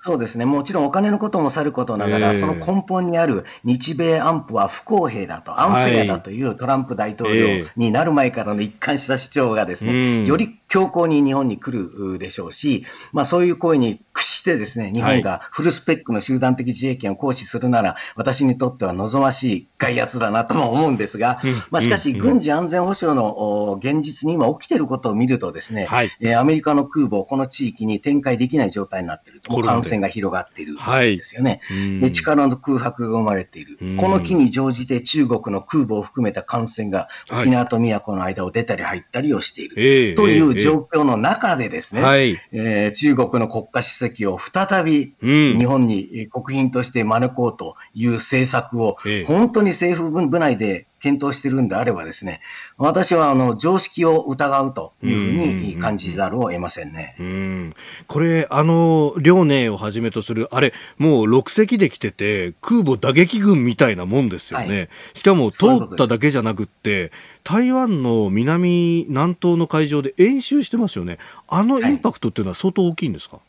[0.08, 0.46] そうですね。
[0.46, 21.38] もちろんお金のこともさることながら、えー、その根本にある日米安保は不公平だと、アンフェアだというトランプ大統領になる前からの一貫した主張がですね、より強硬に日本に来るでしょうし、まあそういう声に屈してですね、日本がフルスペックの集団的自衛権を行使するなら、私にとっては望ましい外圧だなとも思うんですが、
[21.70, 29.58] まあしかし軍事安全保障の現実に今起きていることを見るとですね、はい、アメリカの空母、この地域に展開できない状態になっていると。
[29.68, 31.60] 感染が広がっているんですよね。
[32.00, 33.78] はい、力の空白が生まれている。
[33.98, 39.76] この機に乗じて中国の空母を含めた感染が沖縄と宮古の間を出たり入ったりをしている。
[39.76, 52.40] はい、という状況の中でですね、はい、えー、中国の国家主席を再び日本に国賓として招こうという政策を、本当に政府部内で検討しているんであればですね、
[52.76, 57.16] 私はあの常識を疑うというふうに感じざるを得ませんね。
[57.18, 57.74] うん
[58.06, 64.78] これ、あの、遼寧をはじめとする、あれ、もう6隻で来てて、空母打撃群みたいなもんですよね。
[64.78, 67.12] はい、しかも通っただけじゃなくって、
[67.44, 71.18] 台湾の南、南東の海上で演習してますよね。
[71.48, 73.47] あのインパクトっていうのは相当大きいんですか、はい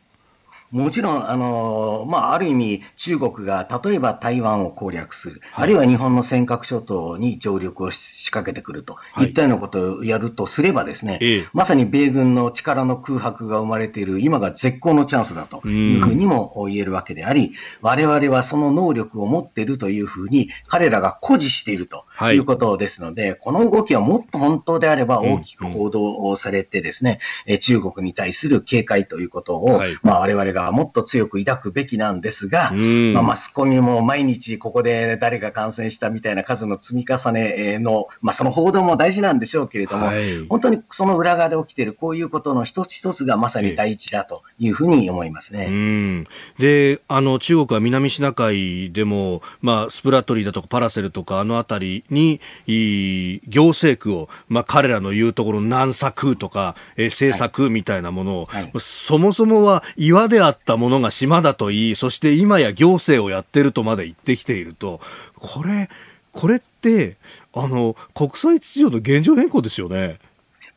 [0.72, 27.53] もちろん、あのまあ、ある意味、中国が例えば台湾を攻略する、はい、あるいは日本の尖閣諸島に上陸を仕掛けてくると、はい、いったようなことをやるとすればですね、ええ、まさに米軍の力の空白が生まれている今が絶好のチャンスだというふうにも言えるわけであり、我々はその能力を持っているというふうに彼らが誇示しているということですので、はい、この動きはもっと本当であれば大きく報道されてですね、うん。
[27.53, 46.26] うん、中国に対する警戒ということを、はい、まあ、我々ががもっと強く抱くべきなんですが、まあ、マスコミも毎日ここで誰が感染したみたいな数の積み重ねの、まあ、その報道も大事なんでしょうけれども、はい、本当にその裏側で起きているこういうことの一つ一つがまさに第一だというふうに思いますね。
[46.57, 58.64] で、あの、中国は南シナ海でも、まあ、スプラトリーだとかパラセルとかあの辺りに、行政区を、まあ、彼らの言うところ南作とか、え政策みたいなものを、はい。
[58.64, 65.00] はい、そもそもは岩であったものが島だといい、そして今や行政をやってるとまで言ってきていると、
[65.36, 65.89] これ、
[66.32, 67.18] これって、
[67.54, 70.20] あの、国際秩序の現状変更ですよね。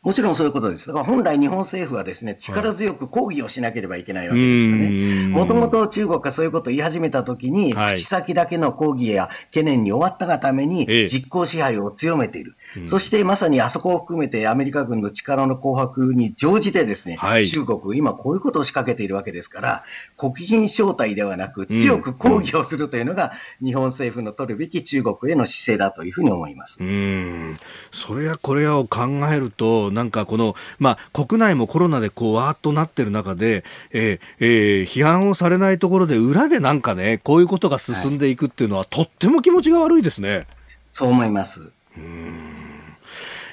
[0.03, 0.87] もちろんそういうことです。
[0.87, 5.27] だから本来日本政府はですね、力強く抗議をしなければいけないわけですよね。
[5.29, 12.55] もともと中国がそういうことを言い始めたときに、口先だけの抗議や懸念に終わったがために、実効支配を強めている。
[12.85, 19.83] そしてまさにあそこを含めてアメリカ軍の力の空白に乗じてですね、はい、中国、今こういうことを仕掛けているわけですから、
[20.17, 23.31] 国賓招待ではなく強く抗議をするというのが、
[23.63, 26.83] 日本政府の取るべき中国への姿勢だというふうに思います。
[26.83, 27.57] うん
[27.91, 40.47] それやこれやを考えると、なんかこの、まあ、国内もコロナでこうわーっとなってる中で、えーえー、批判をされないところで裏でなんかね、こういうことが進んでいくっていうのは、はい、とっても気持ちが悪いですね。
[40.91, 41.69] そう思います。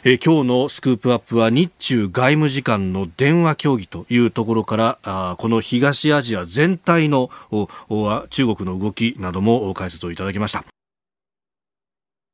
[0.02, 7.28] えー、今日のスクープアップは日中外務次官の電話協議というところからあこの東アジア全体の
[8.30, 10.64] 中国の動きなども解説をいただきました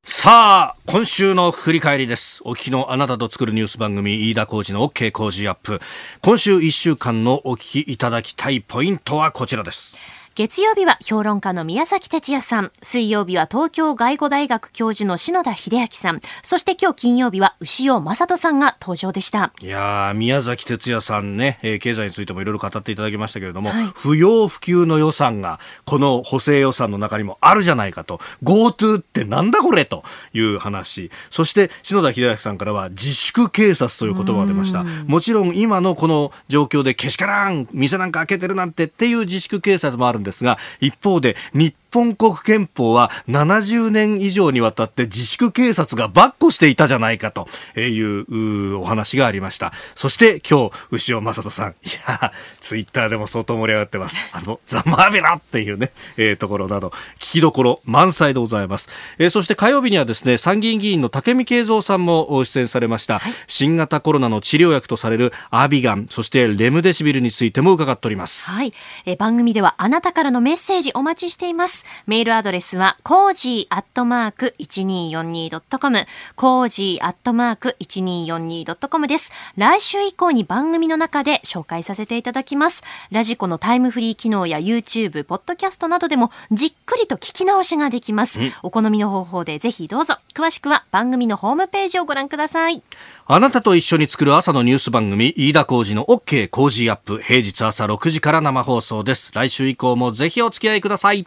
[0.08, 2.40] さあ、今週の振り返りです。
[2.44, 5.80] お聞きのあなたと作るニュース番組、飯田浩二の OK 工事アップ。
[6.22, 9.96] 今週1週間のお聞きいただきたいポイントはこちらです。
[10.36, 19.54] 月曜日は評論家の宮崎哲也さん、水曜日は東京外語大学教授の篠田秀明さん、そして今日金曜日は牛尾正人さんが登場でした。
[19.62, 34.84] いや宮崎哲也さんね、えー、経済についてもいろいろ語っていただきましたけれども、はい、不要不急の予算がこの補正予算の中にもあるじゃないかと、GoTo ってなんだこれという話、そして篠田秀明さんからは自粛警察という言葉が出ました。
[34.84, 49.72] もちろん今のこの状況でけしからん、店なんか開けてるなんてっていう自粛警察もあるんですが、一方で日本国憲法は70年以上にわたって自粛警察が跋扈していたじゃないかというお話がありました。
[49.94, 51.74] そして今日、潮匡人さん、い
[52.06, 54.18] や、ツイッターでも相当盛り上がってます。
[54.32, 58.88] あの、ザ・マーベラっていうね、えー、ところなど、聞きどころ満載でございます。
[59.18, 68.50] えー、そして火曜日にはですね、参議院議員の武見敬三さんも出演されました、はい、新型コロナの治療薬とされるアビガン、そしてレムデシビルについても伺っております。
[68.50, 68.72] はい。
[69.04, 71.75] えー、番組ではあなたからのメッセージお待ちしています。
[72.06, 79.32] メールアドレスは、 cozy アットマーク 1242.com、cozy アットマーク 1242.com です。
[79.56, 82.82] 来週以降に番組の中で紹介させていただきます。
[83.10, 88.38] ラジコのタイムフリー機能や YouTube、ポッドキャストなどでもじっくりと聞き直しができます。
[88.62, 90.18] お好みの方法でぜひどうぞ。
[90.34, 92.82] 詳しくは番組のホームページをご覧ください。
[93.26, 99.32] あなたと一緒に作る朝のニュース番組、飯田浩司の OK Cozy up、平日朝6時から生放送です。
[99.34, 101.26] 来週以降もぜひお付き合いください。